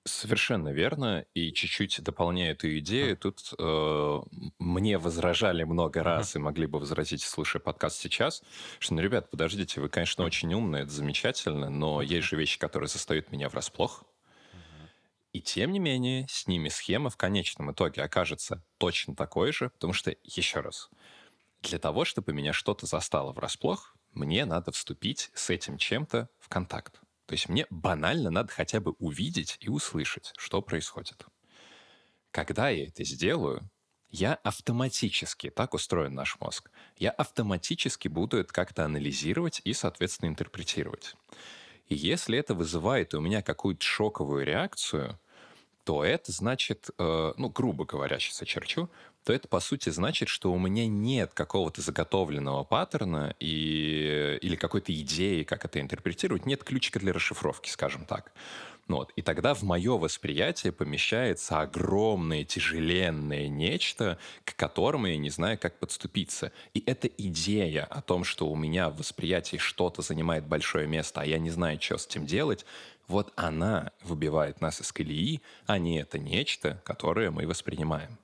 [0.06, 1.24] Совершенно верно.
[1.32, 4.20] И чуть-чуть дополняя эту идею, тут э,
[4.58, 8.42] мне возражали много раз и могли бы возразить, слушая подкаст сейчас,
[8.80, 12.88] что, ну, ребят, подождите, вы, конечно, очень умные, это замечательно, но есть же вещи, которые
[12.88, 14.04] застают меня врасплох.
[15.32, 19.94] И тем не менее, с ними схема в конечном итоге окажется точно такой же, потому
[19.94, 20.90] что, еще раз,
[21.62, 27.00] для того, чтобы меня что-то застало врасплох, мне надо вступить с этим чем-то в контакт.
[27.26, 31.26] То есть мне банально надо хотя бы увидеть и услышать, что происходит.
[32.30, 33.70] Когда я это сделаю,
[34.08, 41.16] я автоматически, так устроен наш мозг, я автоматически буду это как-то анализировать и, соответственно, интерпретировать.
[41.88, 45.18] И если это вызывает у меня какую-то шоковую реакцию,
[45.84, 48.90] то это значит, э, ну, грубо говоря, сейчас очерчу,
[49.24, 54.92] то это, по сути, значит, что у меня нет какого-то заготовленного паттерна и, или какой-то
[54.92, 58.32] идеи, как это интерпретировать, нет ключика для расшифровки, скажем так.
[58.86, 59.12] Вот.
[59.16, 65.78] И тогда в мое восприятие помещается огромное, тяжеленное нечто, к которому я не знаю, как
[65.78, 66.52] подступиться.
[66.74, 71.24] И эта идея о том, что у меня в восприятии что-то занимает большое место, а
[71.24, 72.66] я не знаю, что с этим делать,
[73.08, 78.18] вот она выбивает нас из колеи, а не это нечто, которое мы воспринимаем.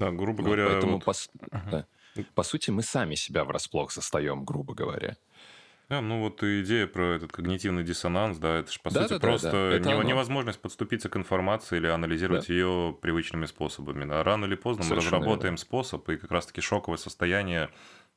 [0.00, 1.30] Да, грубо Вот, говоря, поэтому, вот- по, с-
[1.70, 1.86] да.
[2.34, 5.16] по сути, мы сами себя врасплох застаем, грубо говоря.
[5.90, 9.18] Да, ну вот идея про этот когнитивный диссонанс, да, это же по Да, сути да,
[9.18, 10.02] да, просто да, нево- оно.
[10.04, 14.04] невозможность подступиться к информации или анализировать ее привычными способами.
[14.04, 14.22] Да.
[14.22, 17.70] Рано или поздно мы Совершенно разработаем способ, и как раз-таки шоковое состояние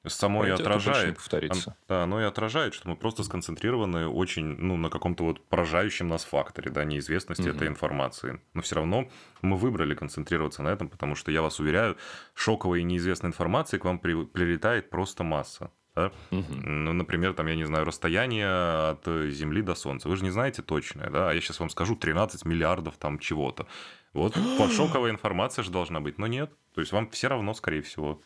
[0.08, 1.16] само Пройдет, и отражает.
[1.16, 1.70] повторится.
[1.72, 6.08] Ан- Да, оно и отражает, что мы просто сконцентрированы очень, ну, на каком-то вот поражающем
[6.08, 8.42] нас факторе, да, неизвестности этой информации.
[8.54, 9.08] Но все равно
[9.42, 11.96] мы выбрали концентрироваться на этом, потому что, я вас уверяю,
[12.34, 15.72] шоковой и неизвестной информации к вам при- прилетает просто масса.
[15.96, 16.12] да.
[16.32, 20.10] Ну, например, там, я не знаю, расстояние от э, Земли до Солнца.
[20.10, 21.30] Вы же не знаете точное, да?
[21.30, 23.68] А я сейчас вам скажу 13 миллиардов там чего-то.
[24.12, 26.52] Вот по- шоковая информация же должна быть, но нет.
[26.74, 28.20] То есть вам все равно, скорее всего.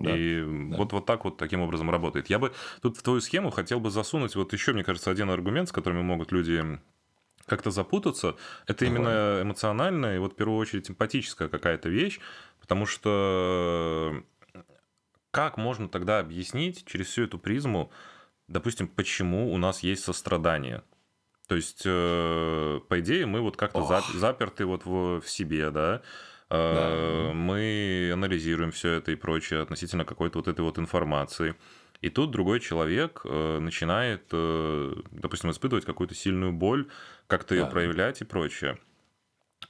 [0.00, 2.30] Да, И вот, вот так вот таким образом работает.
[2.30, 5.68] Я бы тут в твою схему хотел бы засунуть вот еще, мне кажется, один аргумент,
[5.68, 6.80] с которыми могут люди
[7.46, 8.36] как-то запутаться.
[8.66, 8.88] Это Давай.
[8.88, 12.18] именно эмоциональная и вот в первую очередь эмпатическая какая-то вещь,
[12.60, 14.22] потому что
[15.30, 17.92] как можно тогда объяснить через всю эту призму,
[18.48, 20.82] допустим, почему у нас есть сострадание?
[21.46, 26.02] То есть, э, по идее, мы вот как-то зап- заперты вот в, в себе, да?
[26.50, 31.54] Э, Мы анализируем все это и прочее относительно какой-то вот этой вот информации.
[32.02, 36.88] И тут другой человек э, начинает, э, допустим, испытывать какую-то сильную боль,
[37.26, 37.70] как-то ее Да.
[37.70, 38.78] проявлять и прочее.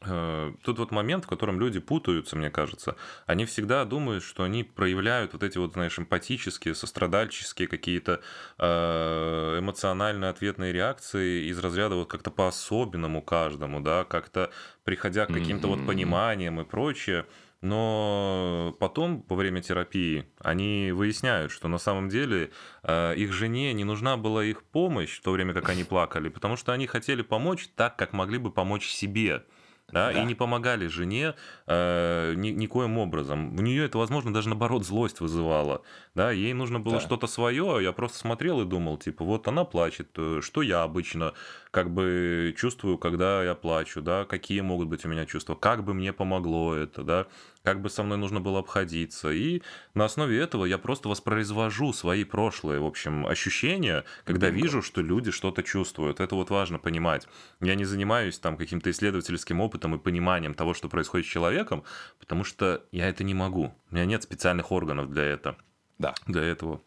[0.03, 2.97] Э, Тут вот момент, в котором люди путаются, мне кажется.
[3.27, 8.21] Они всегда думают, что они проявляют вот эти вот, знаешь, эмпатические, сострадальческие какие-то
[8.59, 14.51] э, эмоционально ответные реакции из разряда вот как-то по-особенному каждому, да, как-то
[14.85, 17.27] приходя к каким-то вот пониманиям и прочее.
[17.63, 23.85] Но потом, во время терапии, они выясняют, что на самом деле э, их жене не
[23.85, 27.69] нужна была их помощь в то время, как они плакали, потому что они хотели помочь
[27.77, 29.45] так, как могли бы помочь себе.
[29.93, 30.23] Да, Да.
[30.23, 31.35] и не помогали жене
[31.67, 33.57] э, ни- никоим образом.
[33.57, 35.83] У нее это, возможно, даже наоборот злость вызывало.
[36.15, 37.01] Да, ей нужно было Да.
[37.01, 40.83] что-то свое, а я просто смотрел и думал, типа, вот она плачет, э, что я
[40.83, 41.33] обычно
[41.71, 45.95] как бы чувствую, когда я плачу, да, какие могут быть у меня чувства, как бы
[45.95, 47.27] мне помогло это, да,
[47.63, 49.31] как бы со мной нужно было обходиться.
[49.31, 49.63] И
[49.95, 54.63] на основе этого я просто воспроизвожу свои прошлые, в общем, ощущения, когда Бинго.
[54.63, 56.21] вижу, что люди что-то чувствуют.
[56.21, 57.27] Это вот важно понимать.
[57.61, 61.85] Я не занимаюсь там каким-то исследовательским опытом и пониманием того, что происходит с человеком,
[62.19, 63.75] потому что я это не могу.
[63.91, 65.57] У меня нет специальных органов для этого.
[65.99, 66.15] Да.
[66.27, 66.81] Для этого.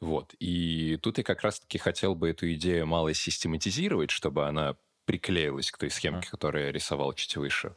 [0.00, 0.34] Вот.
[0.40, 5.78] И тут я как раз-таки хотел бы эту идею мало систематизировать, чтобы она приклеилось к
[5.78, 7.74] той схемке, которую я рисовал чуть выше.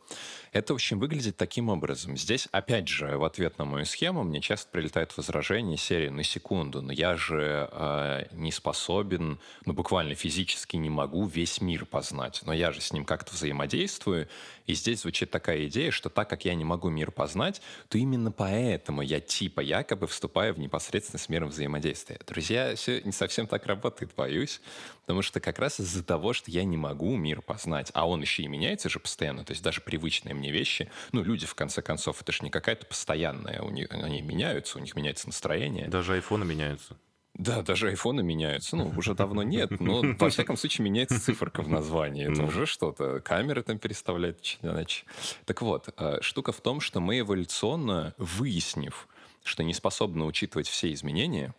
[0.56, 2.16] Это, в общем, выглядит таким образом.
[2.16, 6.82] Здесь, опять же, в ответ на мою схему мне часто прилетают возражения серии «на секунду,
[6.82, 12.54] но я же э, не способен, ну, буквально физически не могу весь мир познать, но
[12.54, 14.30] я же с ним как-то взаимодействую».
[14.66, 18.32] И здесь звучит такая идея, что так как я не могу мир познать, то именно
[18.32, 22.20] поэтому я типа якобы вступаю в непосредственно с миром взаимодействия.
[22.26, 24.62] Друзья, все не совсем так работает, боюсь,
[25.02, 28.44] потому что как раз из-за того, что я не могу мир познать, а он еще
[28.44, 32.22] и меняется же постоянно, то есть даже привычные мне вещи, ну, люди, в конце концов,
[32.22, 35.88] это же не какая-то постоянная, у них, они меняются, у них меняется настроение.
[35.88, 36.98] Даже айфоны меняются.
[37.38, 38.78] Да, даже айфоны меняются.
[38.78, 42.32] Ну, уже давно нет, но, во всяком случае, меняется циферка в названии.
[42.32, 42.48] Это ну.
[42.48, 43.20] уже что-то.
[43.20, 45.06] Камеры там переставляют иначе.
[45.46, 49.08] Так вот, э, штука в том, что мы эволюционно, выяснив,
[49.44, 51.54] что не способны учитывать все изменения,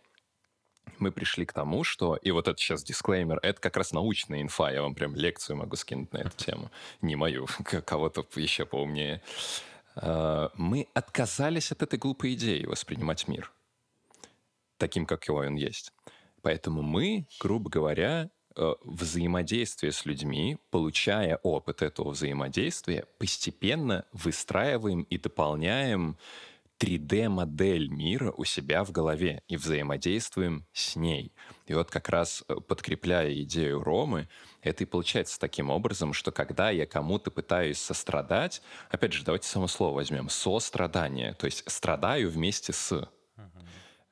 [0.99, 4.71] мы пришли к тому, что, и вот это сейчас дисклеймер, это как раз научная инфа,
[4.71, 6.71] я вам прям лекцию могу скинуть на эту тему,
[7.01, 7.47] не мою,
[7.85, 9.21] кого-то еще поумнее.
[9.95, 13.51] А, мы отказались от этой глупой идеи воспринимать мир
[14.77, 15.91] таким, какой он есть.
[16.41, 25.17] Поэтому мы, грубо говоря, э, взаимодействие с людьми, получая опыт этого взаимодействия, постепенно выстраиваем и
[25.17, 26.17] дополняем
[26.79, 31.33] 3D-модель мира у себя в голове и взаимодействуем с ней.
[31.65, 34.29] И вот как раз э, подкрепляя идею Ромы,
[34.61, 39.67] это и получается таким образом, что когда я кому-то пытаюсь сострадать, опять же, давайте само
[39.67, 43.09] слово возьмем, сострадание, то есть страдаю вместе с,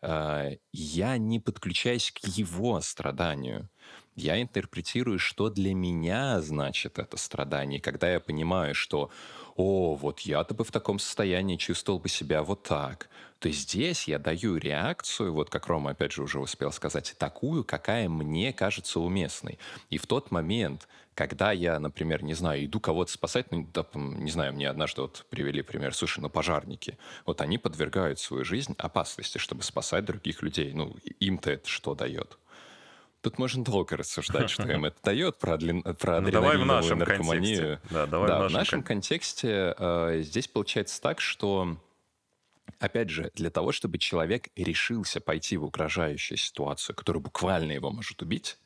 [0.01, 0.59] uh-huh.
[0.71, 3.69] я не подключаюсь к его страданию
[4.15, 7.81] я интерпретирую, что для меня значит это страдание.
[7.81, 9.11] когда я понимаю, что
[9.55, 14.17] «О, вот я-то бы в таком состоянии чувствовал бы себя вот так», то здесь я
[14.17, 19.59] даю реакцию, вот как Рома опять же уже успел сказать, такую, какая мне кажется уместной.
[19.89, 24.31] И в тот момент, когда я, например, не знаю, иду кого-то спасать, ну, да, не
[24.31, 29.37] знаю, мне однажды вот привели пример, слушай, ну, пожарники, вот они подвергают свою жизнь опасности,
[29.37, 30.73] чтобы спасать других людей.
[30.73, 32.37] Ну, им-то это что дает?
[33.25, 36.99] Тут можно долго рассуждать, что им это дает, про, адлин, про ну, давай в нашем
[36.99, 37.79] наркоманию.
[37.79, 37.79] Контексте.
[37.89, 38.87] Да, давай да, в нашем, в нашем кон...
[38.87, 41.75] контексте э, здесь получается так, что
[42.77, 48.21] Опять же, для того, чтобы человек решился пойти в угрожающую ситуацию, которая буквально его может
[48.21, 48.59] убить,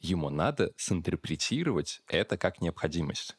[0.00, 3.36] ему надо синтерпретировать это как необходимость.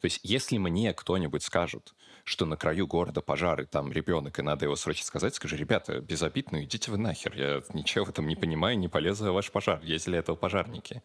[0.00, 4.64] То есть, если мне кто-нибудь скажет, что на краю города пожары, там ребенок, и надо
[4.64, 8.78] его срочно сказать, скажи, ребята, безобидно, идите вы нахер, я ничего в этом не понимаю,
[8.78, 11.02] не полезу в ваш пожар, есть ли этого пожарники.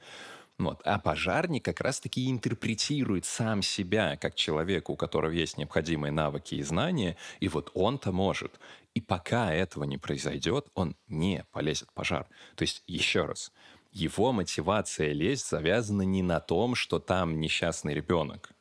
[0.57, 0.81] Вот.
[0.85, 6.63] А пожарник как раз-таки интерпретирует сам себя как человека, у которого есть необходимые навыки и
[6.63, 8.57] знания, и вот он-то может.
[8.93, 12.27] И пока этого не произойдет, он не полезет в пожар.
[12.55, 13.51] То есть, еще раз,
[13.91, 18.54] его мотивация лезть завязана не на том, что там несчастный ребенок,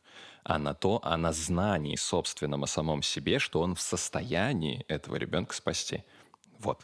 [0.44, 5.16] а на то, а на знании собственном о самом себе, что он в состоянии этого
[5.16, 6.04] ребенка спасти.
[6.58, 6.82] Вот.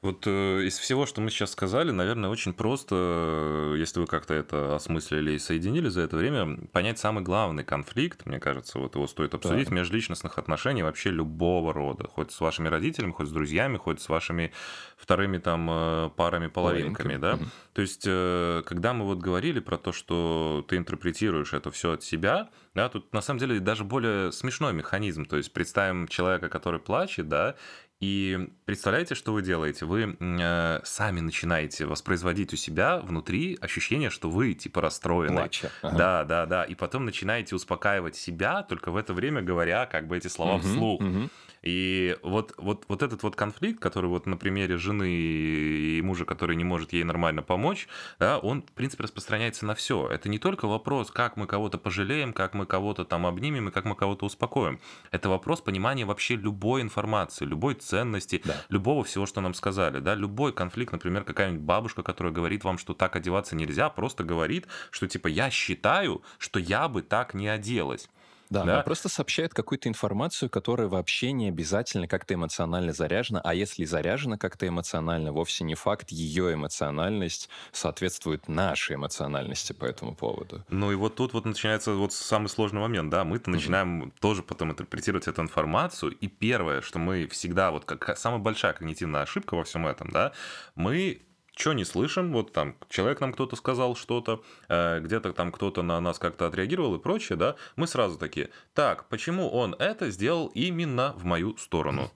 [0.00, 4.32] Вот э, из всего, что мы сейчас сказали, наверное, очень просто, э, если вы как-то
[4.32, 9.08] это осмыслили и соединили за это время, понять самый главный конфликт, мне кажется, вот его
[9.08, 9.74] стоит обсудить, да.
[9.74, 12.06] межличностных отношений вообще любого рода.
[12.06, 14.52] Хоть с вашими родителями, хоть с друзьями, хоть с вашими
[14.96, 17.34] вторыми там э, парами, половинками, да?
[17.34, 17.44] Угу.
[17.72, 22.50] То есть, когда мы вот говорили про то, что ты интерпретируешь это все от себя,
[22.74, 25.24] да, тут на самом деле даже более смешной механизм.
[25.24, 27.56] То есть, представим человека, который плачет, да,
[28.00, 29.84] и представляете, что вы делаете?
[29.84, 35.34] Вы э, сами начинаете воспроизводить у себя внутри ощущение, что вы типа расстроены.
[35.34, 35.72] Плача.
[35.82, 35.96] Ага.
[35.96, 36.64] Да, да, да.
[36.64, 40.62] И потом начинаете успокаивать себя, только в это время говоря как бы эти слова угу,
[40.62, 41.00] вслух.
[41.00, 41.30] Угу.
[41.62, 46.56] И вот, вот, вот этот вот конфликт, который вот на примере жены и мужа, который
[46.56, 50.08] не может ей нормально помочь, да, он, в принципе, распространяется на все.
[50.08, 53.84] Это не только вопрос, как мы кого-то пожалеем, как мы кого-то там обнимем и как
[53.84, 54.80] мы кого-то успокоим.
[55.10, 58.54] Это вопрос понимания вообще любой информации, любой ценности, да.
[58.68, 60.00] любого всего, что нам сказали.
[60.00, 60.14] Да?
[60.14, 65.08] Любой конфликт, например, какая-нибудь бабушка, которая говорит вам, что так одеваться нельзя, просто говорит, что
[65.08, 68.08] типа я считаю, что я бы так не оделась.
[68.50, 68.74] Да, да?
[68.74, 74.38] она просто сообщает какую-то информацию, которая вообще не обязательно как-то эмоционально заряжена, а если заряжена
[74.38, 80.64] как-то эмоционально, вовсе не факт, ее эмоциональность соответствует нашей эмоциональности по этому поводу.
[80.68, 84.12] Ну и вот тут вот начинается вот самый сложный момент, да, мы-то начинаем mm-hmm.
[84.20, 89.22] тоже потом интерпретировать эту информацию, и первое, что мы всегда, вот как самая большая когнитивная
[89.22, 90.32] ошибка во всем этом, да,
[90.74, 91.20] мы
[91.58, 96.00] что не слышим, вот там человек нам кто-то сказал что-то, э, где-то там кто-то на
[96.00, 101.14] нас как-то отреагировал и прочее, да, мы сразу такие, так, почему он это сделал именно
[101.16, 102.10] в мою сторону?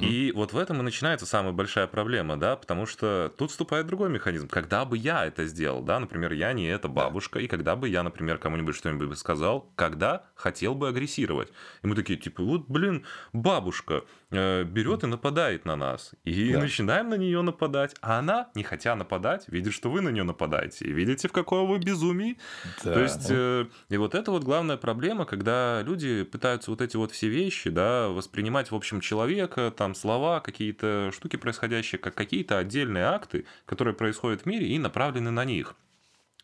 [0.00, 4.08] И вот в этом и начинается самая большая проблема, да, потому что тут вступает другой
[4.08, 4.48] механизм.
[4.48, 8.02] Когда бы я это сделал, да, например, я не эта бабушка, и когда бы я,
[8.02, 11.52] например, кому-нибудь что-нибудь бы сказал, когда хотел бы агрессировать.
[11.82, 13.04] И мы такие, типа, вот, блин,
[13.34, 14.04] бабушка
[14.34, 16.12] берет и нападает на нас.
[16.24, 16.60] И да.
[16.60, 17.94] начинаем на нее нападать.
[18.00, 20.86] А она, не хотя нападать, видит, что вы на нее нападаете.
[20.86, 22.38] И видите, в каком вы безумии.
[22.82, 22.94] Да.
[22.94, 27.12] То есть, э, и вот это вот главная проблема, когда люди пытаются вот эти вот
[27.12, 33.04] все вещи, да, воспринимать, в общем, человека, там слова, какие-то штуки происходящие, как какие-то отдельные
[33.04, 35.74] акты, которые происходят в мире и направлены на них.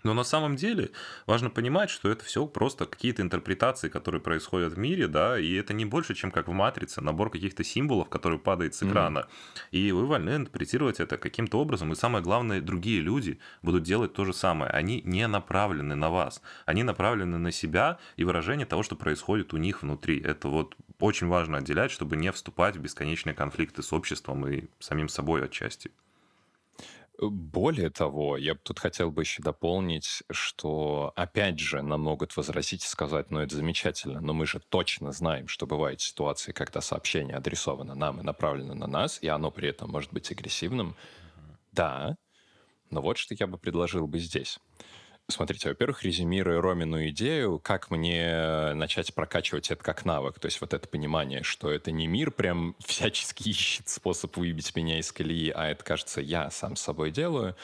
[0.03, 0.91] Но на самом деле
[1.27, 5.73] важно понимать, что это все просто какие-то интерпретации, которые происходят в мире, да, и это
[5.73, 9.19] не больше, чем как в матрице, набор каких-то символов, который падает с экрана.
[9.19, 9.67] Mm-hmm.
[9.73, 11.93] И вы вольны интерпретировать это каким-то образом.
[11.93, 14.71] И самое главное, другие люди будут делать то же самое.
[14.71, 19.57] Они не направлены на вас, они направлены на себя и выражение того, что происходит у
[19.57, 20.21] них внутри.
[20.21, 25.09] Это вот очень важно отделять, чтобы не вступать в бесконечные конфликты с обществом и самим
[25.09, 25.91] собой отчасти.
[27.23, 32.89] Более того, я тут хотел бы еще дополнить, что, опять же, нам могут возразить и
[32.89, 37.95] сказать, ну, это замечательно, но мы же точно знаем, что бывают ситуации, когда сообщение адресовано
[37.95, 40.97] нам и направлено на нас, и оно при этом может быть агрессивным.
[41.73, 42.17] Да,
[42.89, 44.59] но вот что я бы предложил бы здесь.
[45.31, 50.39] Смотрите, во-первых, резюмируя Ромину идею, как мне начать прокачивать это как навык.
[50.39, 54.99] То есть вот это понимание, что это не мир прям всячески ищет способ выбить меня
[54.99, 57.57] из колеи, а это, кажется, я сам с собой делаю.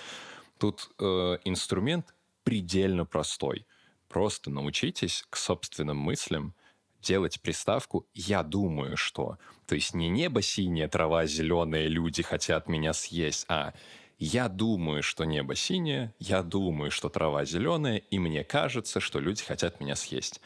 [0.58, 2.14] Тут э, инструмент
[2.44, 3.66] предельно простой.
[4.08, 6.54] Просто научитесь к собственным мыслям
[7.00, 9.38] делать приставку «я думаю, что».
[9.66, 13.74] То есть не небо синее, трава зеленая, люди хотят меня съесть, а
[14.18, 19.42] я думаю, что небо синее, я думаю, что трава зеленая, и мне кажется, что люди
[19.42, 20.40] хотят меня съесть.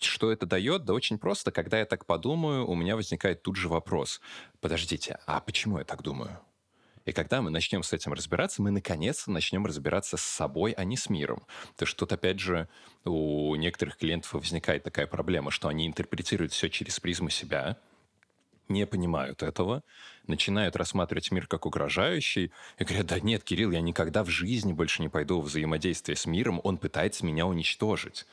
[0.00, 0.84] Что это дает?
[0.84, 1.50] Да очень просто.
[1.50, 4.20] Когда я так подумаю, у меня возникает тут же вопрос.
[4.60, 6.38] Подождите, а почему я так думаю?
[7.06, 10.96] И когда мы начнем с этим разбираться, мы наконец-то начнем разбираться с собой, а не
[10.96, 11.46] с миром.
[11.76, 12.68] То есть тут, опять же,
[13.04, 17.78] у некоторых клиентов возникает такая проблема, что они интерпретируют все через призму себя,
[18.68, 19.82] не понимают этого,
[20.26, 25.02] начинают рассматривать мир как угрожающий и говорят, да нет, Кирилл, я никогда в жизни больше
[25.02, 28.26] не пойду в взаимодействие с миром, он пытается меня уничтожить.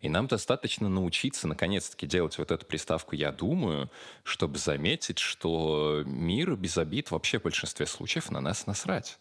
[0.00, 3.90] И нам достаточно научиться наконец-таки делать вот эту приставку «я думаю»,
[4.24, 9.18] чтобы заметить, что мир без обид вообще в большинстве случаев на нас насрать.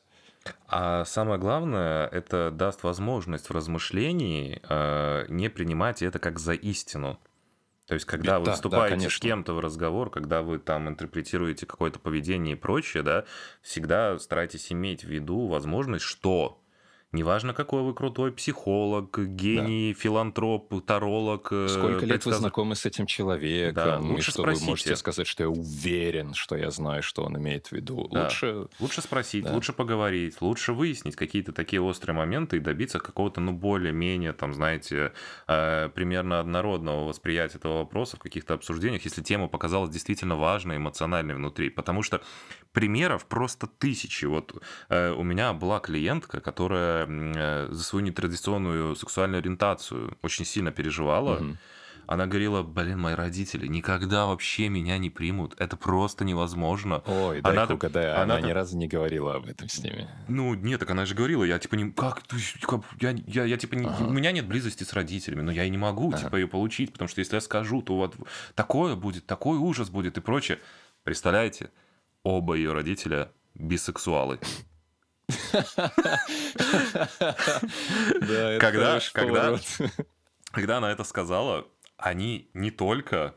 [0.67, 7.19] А самое главное, это даст возможность в размышлении э, не принимать это как за истину.
[7.89, 11.65] То есть, когда вы да, вступаете да, с кем-то в разговор, когда вы там интерпретируете
[11.65, 13.25] какое-то поведение и прочее, да,
[13.63, 16.61] всегда старайтесь иметь в виду возможность, что
[17.11, 19.99] Неважно, какой вы крутой психолог, гений, да.
[19.99, 21.47] филантроп, таролог.
[21.51, 24.65] Э, Сколько лет вы знакомы с этим человеком, да, лучше и что спросите.
[24.65, 28.07] вы можете сказать, что я уверен, что я знаю, что он имеет в виду.
[28.11, 28.25] Да.
[28.25, 28.67] Лучше...
[28.79, 29.53] лучше спросить, да.
[29.53, 35.13] лучше поговорить, лучше выяснить какие-то такие острые моменты и добиться какого-то, ну, более-менее, там, знаете,
[35.47, 41.33] э, примерно однородного восприятия этого вопроса в каких-то обсуждениях, если тема показалась действительно важной, эмоциональной
[41.33, 41.71] внутри.
[41.71, 42.21] Потому что
[42.71, 44.25] примеров просто тысячи.
[44.25, 44.53] Вот
[44.89, 51.37] э, у меня была клиентка, которая э, за свою нетрадиционную сексуальную ориентацию очень сильно переживала.
[51.37, 51.57] Угу.
[52.07, 55.53] Она говорила, блин, мои родители никогда вообще меня не примут.
[55.59, 57.03] Это просто невозможно.
[57.05, 60.09] Ой, дай она, угадаю, она, она ни разу не говорила об этом с ними.
[60.27, 61.91] Ну, нет, так она же говорила, я типа не...
[61.91, 62.23] Как?
[62.61, 63.75] как я, я, я типа...
[63.75, 64.05] Не, ага.
[64.05, 66.17] У меня нет близости с родителями, но я и не могу, ага.
[66.17, 68.15] типа, ее получить, потому что если я скажу, то вот
[68.55, 70.57] такое будет, такой ужас будет и прочее.
[71.03, 71.69] Представляете?
[72.23, 74.39] оба ее родителя бисексуалы.
[78.59, 79.59] Когда, когда,
[80.51, 81.67] когда она это сказала,
[81.97, 83.35] они не только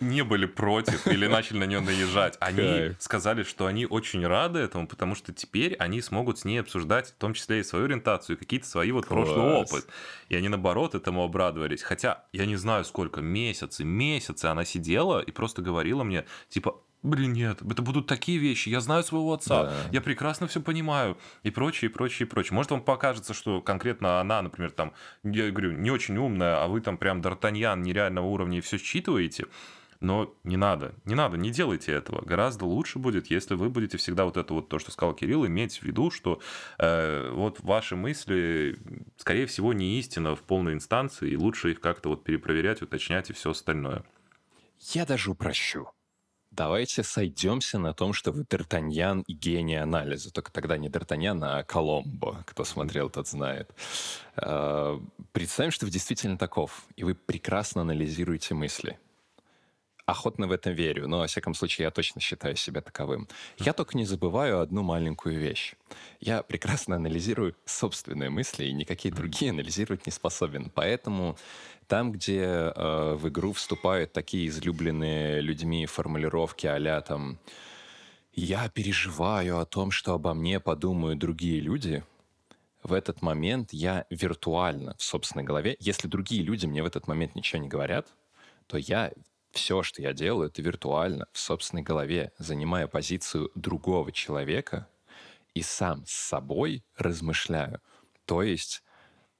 [0.00, 2.36] не были против или начали на нее наезжать.
[2.40, 7.10] Они сказали, что они очень рады этому, потому что теперь они смогут с ней обсуждать,
[7.10, 9.86] в том числе и свою ориентацию, какие-то свои вот прошлый опыт.
[10.28, 11.82] И они, наоборот, этому обрадовались.
[11.82, 17.32] Хотя я не знаю, сколько, месяцы, месяцы она сидела и просто говорила мне, типа, блин,
[17.32, 19.74] нет, это будут такие вещи, я знаю своего отца, да.
[19.92, 22.54] я прекрасно все понимаю, и прочее, и прочее, и прочее.
[22.54, 24.92] Может, вам покажется, что конкретно она, например, там,
[25.22, 29.46] я говорю, не очень умная, а вы там прям Д'Артаньян нереального уровня и все считываете,
[30.00, 32.22] но не надо, не надо, не делайте этого.
[32.24, 35.78] Гораздо лучше будет, если вы будете всегда вот это вот то, что сказал Кирилл, иметь
[35.78, 36.40] в виду, что
[36.78, 38.78] э, вот ваши мысли,
[39.16, 43.32] скорее всего, не истина в полной инстанции, и лучше их как-то вот перепроверять, уточнять и
[43.32, 44.04] все остальное.
[44.80, 45.88] Я даже упрощу.
[46.56, 50.32] Давайте сойдемся на том, что вы Д'Артаньян и гений анализа.
[50.32, 52.42] Только тогда не Д'Артаньян, а Коломбо.
[52.46, 53.70] Кто смотрел, тот знает.
[54.36, 54.98] А,
[55.32, 58.98] представим, что вы действительно таков, и вы прекрасно анализируете мысли.
[60.06, 63.28] Охотно в этом верю, но, во всяком случае, я точно считаю себя таковым.
[63.58, 65.74] Я только не забываю одну маленькую вещь.
[66.20, 70.70] Я прекрасно анализирую собственные мысли, и никакие другие анализировать не способен.
[70.74, 71.36] Поэтому
[71.88, 77.38] там, где э, в игру вступают такие излюбленные людьми формулировки а там
[78.32, 82.04] «я переживаю о том, что обо мне подумают другие люди»,
[82.84, 87.34] в этот момент я виртуально в собственной голове, если другие люди мне в этот момент
[87.34, 88.06] ничего не говорят,
[88.68, 89.12] то я
[89.56, 94.86] все, что я делаю, это виртуально, в собственной голове, занимая позицию другого человека
[95.54, 97.80] и сам с собой размышляю.
[98.26, 98.82] То есть,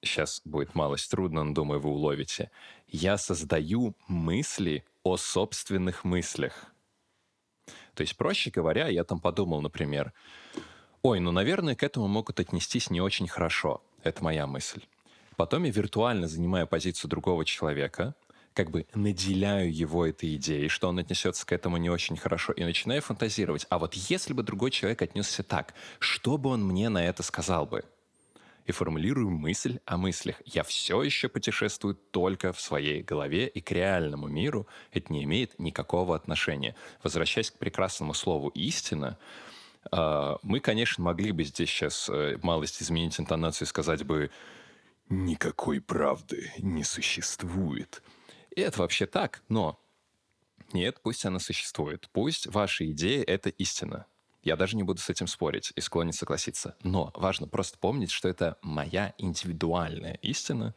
[0.03, 2.51] сейчас будет малость трудно, но думаю, вы уловите,
[2.89, 6.73] я создаю мысли о собственных мыслях.
[7.95, 10.15] То есть, проще говоря, я там подумал, например,
[11.03, 13.83] ой, ну, наверное, к этому могут отнестись не очень хорошо.
[14.03, 14.83] Это моя мысль.
[15.37, 18.15] Потом я виртуально занимаю позицию другого человека,
[18.57, 22.65] как бы наделяю его этой идеей, что он отнесется к этому не очень хорошо, и
[22.65, 23.67] начинаю фантазировать.
[23.69, 27.67] А вот если бы другой человек отнесся так, что бы он мне на это сказал
[27.67, 27.85] бы?
[28.65, 30.41] И формулирую мысль о мыслях.
[30.47, 35.59] Я все еще путешествую только в своей голове, и к реальному миру это не имеет
[35.59, 36.75] никакого отношения.
[37.03, 39.19] Возвращаясь к прекрасному слову «истина»,
[39.93, 44.31] а, мы, конечно, могли бы здесь сейчас э, малость изменить интонацию и сказать бы
[45.11, 48.03] «никакой правды не существует».
[48.57, 49.79] Это вообще так, но
[50.73, 52.09] нет, пусть она существует.
[52.13, 54.07] Пусть ваша идея— это истина.
[54.43, 56.77] Я даже не буду с этим спорить и склонен согласиться.
[56.83, 60.75] Но важно просто помнить, что это моя индивидуальная истина,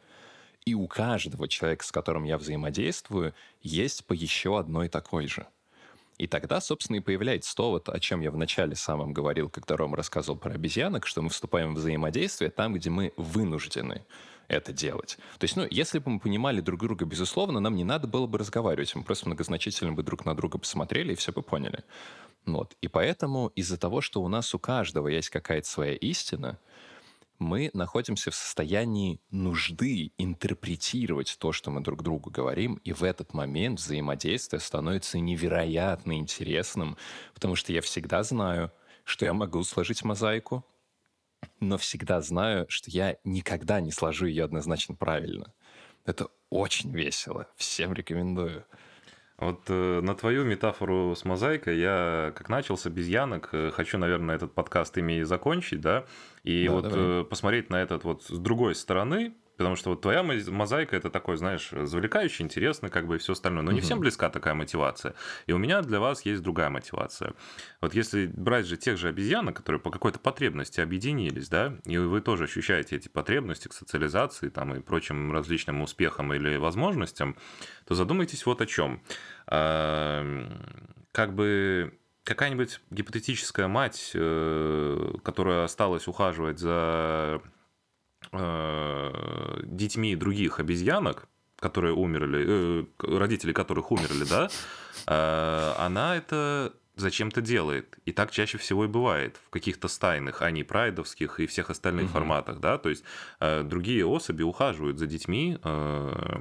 [0.66, 5.46] и у каждого человека, с которым я взаимодействую, есть по еще одной такой же.
[6.18, 9.76] И тогда, собственно, и появляется то, вот, о чем я в начале самом говорил, когда
[9.78, 14.04] Рома рассказывал про обезьянок, что мы вступаем в взаимодействие там, где мы вынуждены
[14.50, 15.16] это делать.
[15.38, 18.38] То есть, ну, если бы мы понимали друг друга, безусловно, нам не надо было бы
[18.38, 18.94] разговаривать.
[18.94, 21.84] Мы просто многозначительно бы друг на друга посмотрели и все бы поняли.
[22.46, 22.76] Вот.
[22.80, 26.58] И поэтому из-за того, что у нас у каждого есть какая-то своя истина,
[27.38, 33.32] мы находимся в состоянии нужды интерпретировать то, что мы друг другу говорим, и в этот
[33.32, 36.98] момент взаимодействие становится невероятно интересным,
[37.32, 38.70] потому что я всегда знаю,
[39.04, 40.66] что я могу сложить мозаику,
[41.60, 45.52] но всегда знаю, что я никогда не сложу ее однозначно правильно.
[46.04, 47.46] Это очень весело.
[47.56, 48.64] Всем рекомендую.
[49.40, 54.36] Вот э, на твою метафору с мозаикой я, как начал с обезьянок, э, хочу, наверное,
[54.36, 56.04] этот подкаст ими и закончить, да,
[56.42, 57.22] и да, вот давай.
[57.22, 61.36] э, посмотреть на этот вот с другой стороны, Потому что вот твоя мозаика это такой,
[61.36, 63.62] знаешь, завлекающий, интересно, как бы и все остальное.
[63.62, 65.14] Но не всем близка такая мотивация.
[65.46, 67.34] И у меня для вас есть другая мотивация.
[67.82, 72.22] Вот если брать же тех же обезьянок, которые по какой-то потребности объединились, да, и вы
[72.22, 77.36] тоже ощущаете эти потребности к социализации там, и прочим различным успехам или возможностям,
[77.86, 79.02] то задумайтесь вот о чем.
[79.44, 87.42] Как бы какая-нибудь гипотетическая мать, э, которая осталась ухаживать за
[88.32, 91.28] э, детьми других обезьянок,
[91.58, 92.84] которые умерли, э,
[93.16, 94.48] родители которых умерли, да,
[95.06, 97.98] э, она это зачем-то делает.
[98.04, 102.06] И так чаще всего и бывает в каких-то стайных, а не прайдовских и всех остальных
[102.06, 102.12] угу.
[102.12, 103.04] форматах, да, то есть
[103.40, 106.36] э, другие особи ухаживают за детьми э,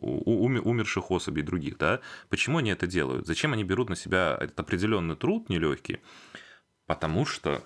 [0.00, 2.00] у, умерших особей других, да.
[2.28, 3.26] Почему они это делают?
[3.26, 5.98] Зачем они берут на себя этот определенный труд нелегкий?
[6.86, 7.62] Потому что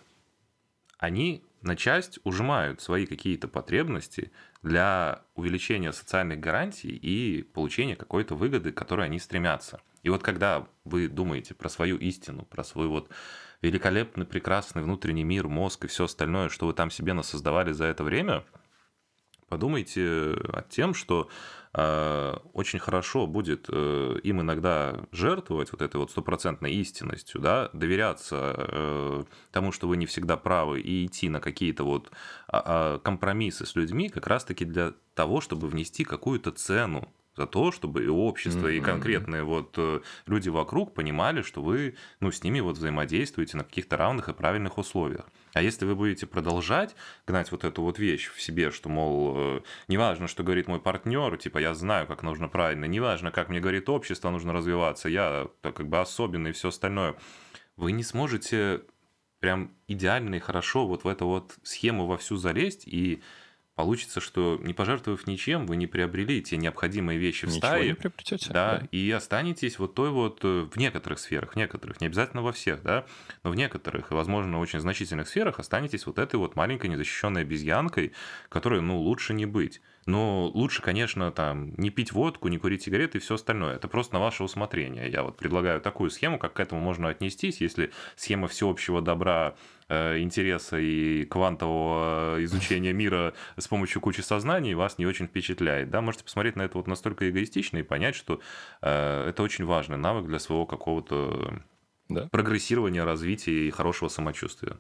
[0.99, 4.30] они на часть ужимают свои какие-то потребности
[4.62, 9.80] для увеличения социальных гарантий и получения какой-то выгоды, к которой они стремятся.
[10.03, 13.11] И вот когда вы думаете про свою истину, про свой вот
[13.62, 18.05] великолепный, прекрасный внутренний мир, мозг и все остальное, что вы там себе насоздавали за это
[18.05, 18.44] время,
[19.49, 21.28] подумайте о тем, что
[22.54, 29.24] очень хорошо будет э, им иногда жертвовать вот этой вот стопроцентной истинностью, да, доверяться э,
[29.52, 32.10] тому, что вы не всегда правы, и идти на какие-то вот
[32.48, 37.70] а, а, компромиссы с людьми как раз-таки для того, чтобы внести какую-то цену за то,
[37.70, 38.78] чтобы и общество, mm-hmm.
[38.78, 43.64] и конкретные вот э, люди вокруг понимали, что вы ну, с ними вот взаимодействуете на
[43.64, 45.26] каких-то равных и правильных условиях.
[45.53, 49.61] А если вы будете продолжать гнать вот эту вот вещь в себе, что, мол, э,
[49.89, 53.89] неважно, что говорит мой партнер, типа, я знаю, как нужно правильно, неважно, как мне говорит
[53.89, 57.16] общество, нужно развиваться, я так как бы особенный и все остальное,
[57.76, 58.82] вы не сможете
[59.41, 63.22] прям идеально и хорошо вот в эту вот схему во всю залезть и
[63.76, 67.88] получится, что не пожертвовав ничем, вы не приобрели те необходимые вещи в Ничего стае.
[67.88, 68.50] не приобретете.
[68.50, 72.42] Да, да, и останетесь вот той вот э, в некоторых сферах, в некоторых, не обязательно
[72.42, 73.04] во всех, да,
[73.44, 78.12] но в некоторых, возможно, очень значительных сферах останетесь вот этой вот маленькой незащищенной обезьянкой,
[78.48, 79.82] которой, ну, лучше не быть.
[80.06, 83.74] Но лучше, конечно, там не пить водку, не курить сигареты и все остальное.
[83.74, 85.10] Это просто на ваше усмотрение.
[85.10, 89.56] Я вот предлагаю такую схему, как к этому можно отнестись, если схема всеобщего добра
[89.89, 95.91] интереса и квантового изучения мира с помощью кучи сознаний вас не очень впечатляет.
[95.91, 96.01] Да?
[96.01, 98.41] Можете посмотреть на это вот настолько эгоистично и понять, что
[98.82, 101.62] э, это очень важный навык для своего какого-то
[102.09, 102.28] да.
[102.28, 104.78] прогрессирования, развития и хорошего самочувствия.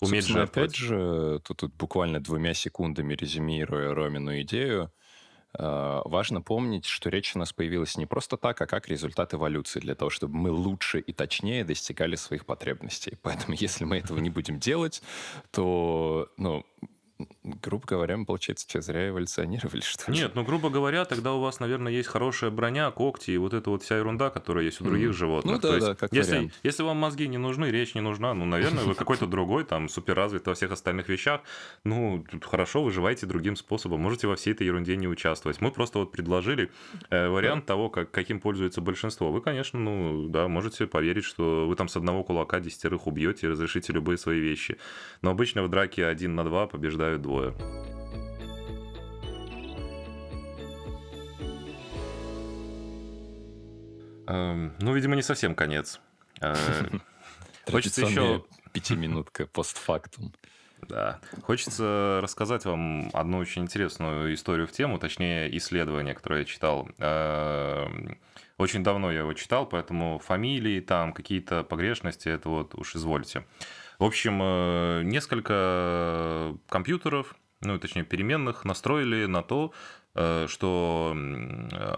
[0.00, 5.07] Уметь Собственно, опять же, тут, тут буквально двумя секундами резюмируя Ромину идею, Э,
[5.54, 9.94] важно помнить, что речь у нас появилась не просто так, а как результат эволюции, для
[9.94, 13.18] того, чтобы мы лучше и точнее достигали своих потребностей.
[13.22, 15.02] Поэтому если мы этого не будем делать,
[15.50, 16.64] то ну,
[17.42, 20.18] грубо говоря, мы, получается, что, зря эволюционировали, что ли?
[20.18, 23.70] Нет, ну, грубо говоря, тогда у вас, наверное, есть хорошая броня, когти и вот эта
[23.70, 25.14] вот вся ерунда, которая есть у других mm.
[25.14, 25.54] животных.
[25.54, 26.52] Ну, да, есть, да, как если, вариант.
[26.62, 30.50] если вам мозги не нужны, речь не нужна, ну, наверное, вы какой-то другой, там, суперразвитый
[30.52, 31.40] во всех остальных вещах,
[31.84, 35.60] ну, хорошо, выживайте другим способом, можете во всей этой ерунде не участвовать.
[35.60, 36.70] Мы просто вот предложили
[37.10, 37.74] э, вариант да.
[37.74, 39.32] того, как, каким пользуется большинство.
[39.32, 43.50] Вы, конечно, ну, да, можете поверить, что вы там с одного кулака десятерых убьете и
[43.50, 44.78] разрешите любые свои вещи.
[45.22, 46.66] Но обычно в драке один на два
[47.08, 47.54] побеждают двое.
[54.26, 56.00] Эм, ну, видимо, не совсем конец.
[56.40, 56.54] Э,
[57.70, 58.44] хочется еще...
[58.72, 60.32] Пятиминутка постфактум.
[60.82, 61.18] Да.
[61.42, 66.88] Хочется рассказать вам одну очень интересную историю в тему, точнее, исследование, которое я читал.
[66.98, 68.18] Эм,
[68.58, 73.44] очень давно я его читал, поэтому фамилии, там какие-то погрешности, это вот уж извольте.
[73.98, 79.72] В общем, э, несколько компьютеров, ну, точнее, переменных настроили на то,
[80.20, 81.16] Э, что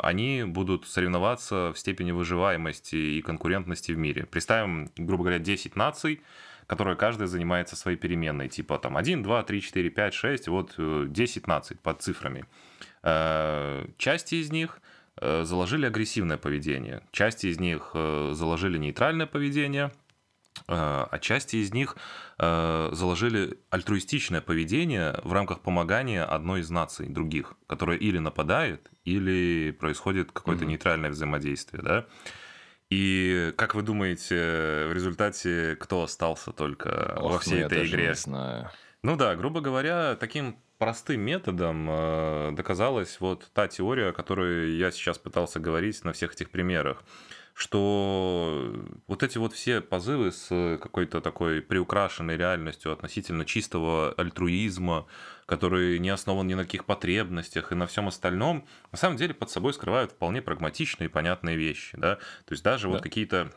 [0.03, 4.27] они будут соревноваться в степени выживаемости и конкурентности в мире.
[4.27, 6.21] Представим, грубо говоря, 10 наций,
[6.67, 11.37] которые каждая занимается своей переменной, типа там 1, 2, 3, 4, 5, 6, вот 10
[11.37, 12.45] э, наций под цифрами.
[13.97, 14.83] Части из них
[15.19, 19.91] заложили агрессивное поведение, части из них заложили нейтральное поведение,
[20.67, 21.97] а части из них
[22.39, 29.71] э, заложили альтруистичное поведение в рамках помогания одной из наций других, которая или нападает, или
[29.73, 30.69] происходит какое-то mm-hmm.
[30.69, 32.07] нейтральное взаимодействие, да.
[32.91, 38.09] И как вы думаете, в результате кто остался только Ох, во всей ну, этой игре?
[38.09, 38.71] Не знаю.
[39.03, 44.91] Ну да, грубо говоря, таким простым методом э, доказалась вот та теория, о которой я
[44.91, 47.05] сейчас пытался говорить на всех этих примерах
[47.53, 48.74] что
[49.07, 50.49] вот эти вот все позывы с
[50.81, 55.07] какой-то такой приукрашенной реальностью относительно чистого альтруизма,
[55.45, 59.51] который не основан ни на каких потребностях и на всем остальном, на самом деле под
[59.51, 61.99] собой скрывают вполне прагматичные и понятные вещи.
[61.99, 62.16] Да?
[62.47, 62.95] То есть даже да.
[62.95, 63.53] вот какие-то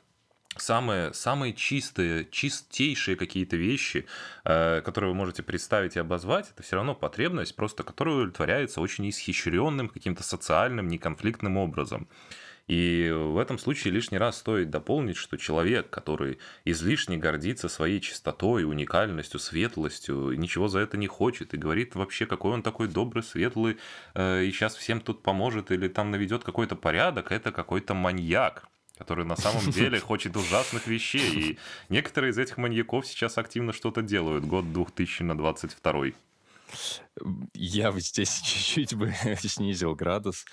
[0.58, 4.06] самые, самые чистые, чистейшие какие-то вещи,
[4.46, 9.10] э, которые вы можете представить и обозвать, это все равно потребность, просто которая удовлетворяется очень
[9.10, 12.08] исхищренным, каким-то социальным, неконфликтным образом.
[12.68, 18.64] И в этом случае лишний раз стоит дополнить, что человек, который излишне гордится своей чистотой,
[18.64, 23.78] уникальностью, светлостью, ничего за это не хочет и говорит вообще, какой он такой добрый, светлый,
[24.14, 29.26] э, и сейчас всем тут поможет или там наведет какой-то порядок, это какой-то маньяк который
[29.26, 31.52] на самом деле хочет ужасных вещей.
[31.52, 34.46] И некоторые из этих маньяков сейчас активно что-то делают.
[34.46, 36.12] Год 2022.
[37.54, 40.46] Я бы здесь чуть-чуть бы снизил градус.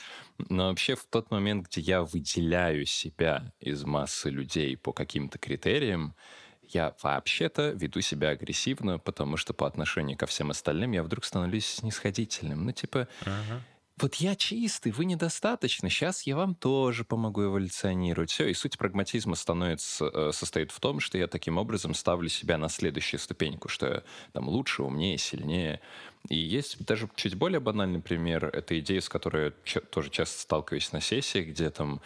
[0.49, 6.15] Но вообще в тот момент, где я выделяю себя из массы людей по каким-то критериям,
[6.63, 11.67] я вообще-то веду себя агрессивно, потому что по отношению ко всем остальным я вдруг становлюсь
[11.67, 12.65] снисходительным.
[12.65, 13.61] Ну, типа, uh-huh
[14.03, 18.31] вот я чистый, вы недостаточно, сейчас я вам тоже помогу эволюционировать.
[18.31, 22.59] Все, и суть прагматизма становится, э, состоит в том, что я таким образом ставлю себя
[22.59, 25.81] на следующую ступеньку, что я там лучше, умнее, сильнее.
[26.29, 28.47] И есть даже чуть более банальный пример.
[28.47, 32.01] Это идея, с которой я тоже часто сталкиваюсь на сессиях, где там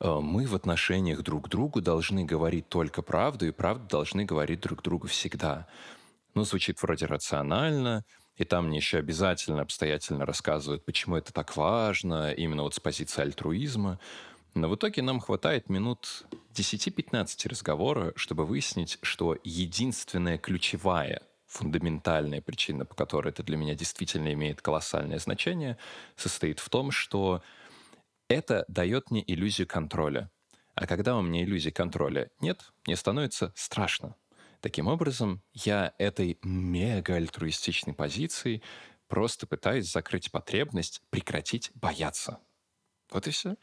[0.00, 4.60] э, мы в отношениях друг к другу должны говорить только правду, и правду должны говорить
[4.60, 5.66] друг другу всегда.
[6.34, 8.04] Ну, звучит вроде рационально,
[8.36, 13.22] и там мне еще обязательно, обстоятельно рассказывают, почему это так важно, именно вот с позиции
[13.22, 13.98] альтруизма.
[14.54, 22.84] Но в итоге нам хватает минут 10-15 разговора, чтобы выяснить, что единственная ключевая фундаментальная причина,
[22.84, 25.78] по которой это для меня действительно имеет колоссальное значение,
[26.16, 27.42] состоит в том, что
[28.28, 30.30] это дает мне иллюзию контроля.
[30.74, 34.16] А когда у меня иллюзии контроля нет, мне становится страшно.
[34.64, 38.62] Таким образом, я этой мега альтруистичной позицией
[39.08, 42.38] просто пытаюсь закрыть потребность прекратить бояться.
[43.10, 43.56] Вот и все.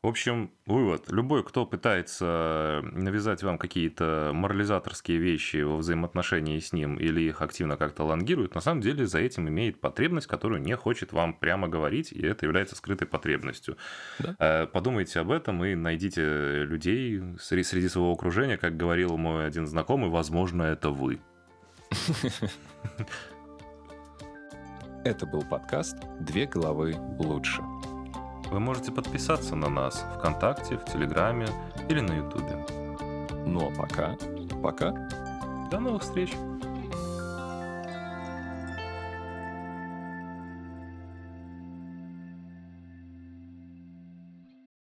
[0.00, 1.10] В общем, вывод.
[1.10, 7.76] Любой, кто пытается навязать вам какие-то морализаторские вещи во взаимоотношении с ним или их активно
[7.76, 12.12] как-то лонгирует, на самом деле за этим имеет потребность, которую не хочет вам прямо говорить,
[12.12, 13.76] и это является скрытой потребностью.
[14.20, 14.36] Да?
[14.38, 20.10] Э, подумайте об этом и найдите людей среди своего окружения, как говорил мой один знакомый,
[20.10, 21.18] возможно, это вы.
[25.04, 27.62] Это был подкаст «Две головы лучше».
[28.50, 31.48] Вы можете подписаться на нас ВКонтакте, в Телеграме
[31.88, 32.64] или на Ютубе.
[33.46, 34.16] Ну а пока,
[34.62, 34.92] пока.
[35.70, 36.32] До новых встреч!